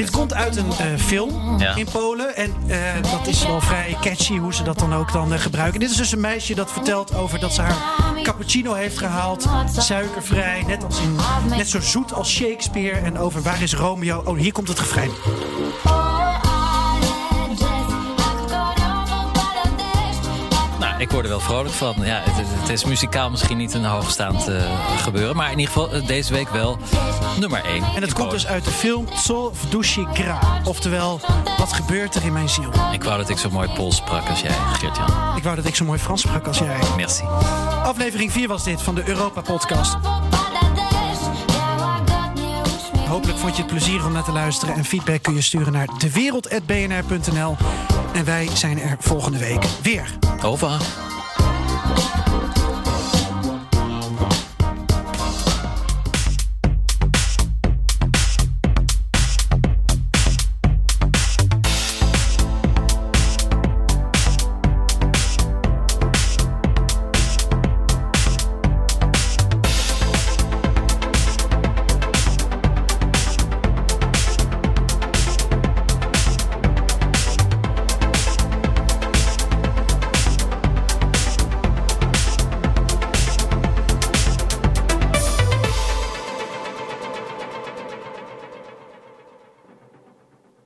[0.00, 1.74] Dit komt uit een eh, film Ja.
[1.74, 2.36] in Polen.
[2.36, 2.78] En eh,
[3.10, 5.80] dat is wel vrij catchy hoe ze dat dan ook dan eh, gebruiken.
[5.80, 7.76] Dit is dus een meisje dat vertelt over dat ze haar
[8.22, 9.46] cappuccino heeft gehaald.
[9.76, 11.16] Suikervrij, net, als in,
[11.56, 12.96] net zo zoet als Shakespeare.
[12.98, 14.22] En over waar is Romeo?
[14.24, 15.10] Oh, hier komt het refrein.
[21.00, 21.94] Ik word er wel vrolijk van.
[21.98, 24.62] Ja, het, het is muzikaal misschien niet een hoogstaand uh,
[24.98, 25.36] gebeuren.
[25.36, 26.78] Maar in ieder geval uh, deze week wel
[27.38, 27.82] nummer 1.
[27.94, 30.38] En het komt dus uit de film Tsov Dushi Gra.
[30.64, 31.20] Oftewel,
[31.58, 32.70] wat gebeurt er in mijn ziel?
[32.92, 35.36] Ik wou dat ik zo mooi Pools sprak als jij, Geert-Jan.
[35.36, 36.78] Ik wou dat ik zo mooi Frans sprak als jij.
[36.96, 37.24] Merci.
[37.82, 39.96] Aflevering 4 was dit van de Europa-podcast.
[43.10, 44.74] Hopelijk vond je het plezier om naar te luisteren.
[44.74, 47.56] En feedback kun je sturen naar dewereld.bnr.nl.
[48.12, 50.18] En wij zijn er volgende week weer.
[50.42, 51.09] Over.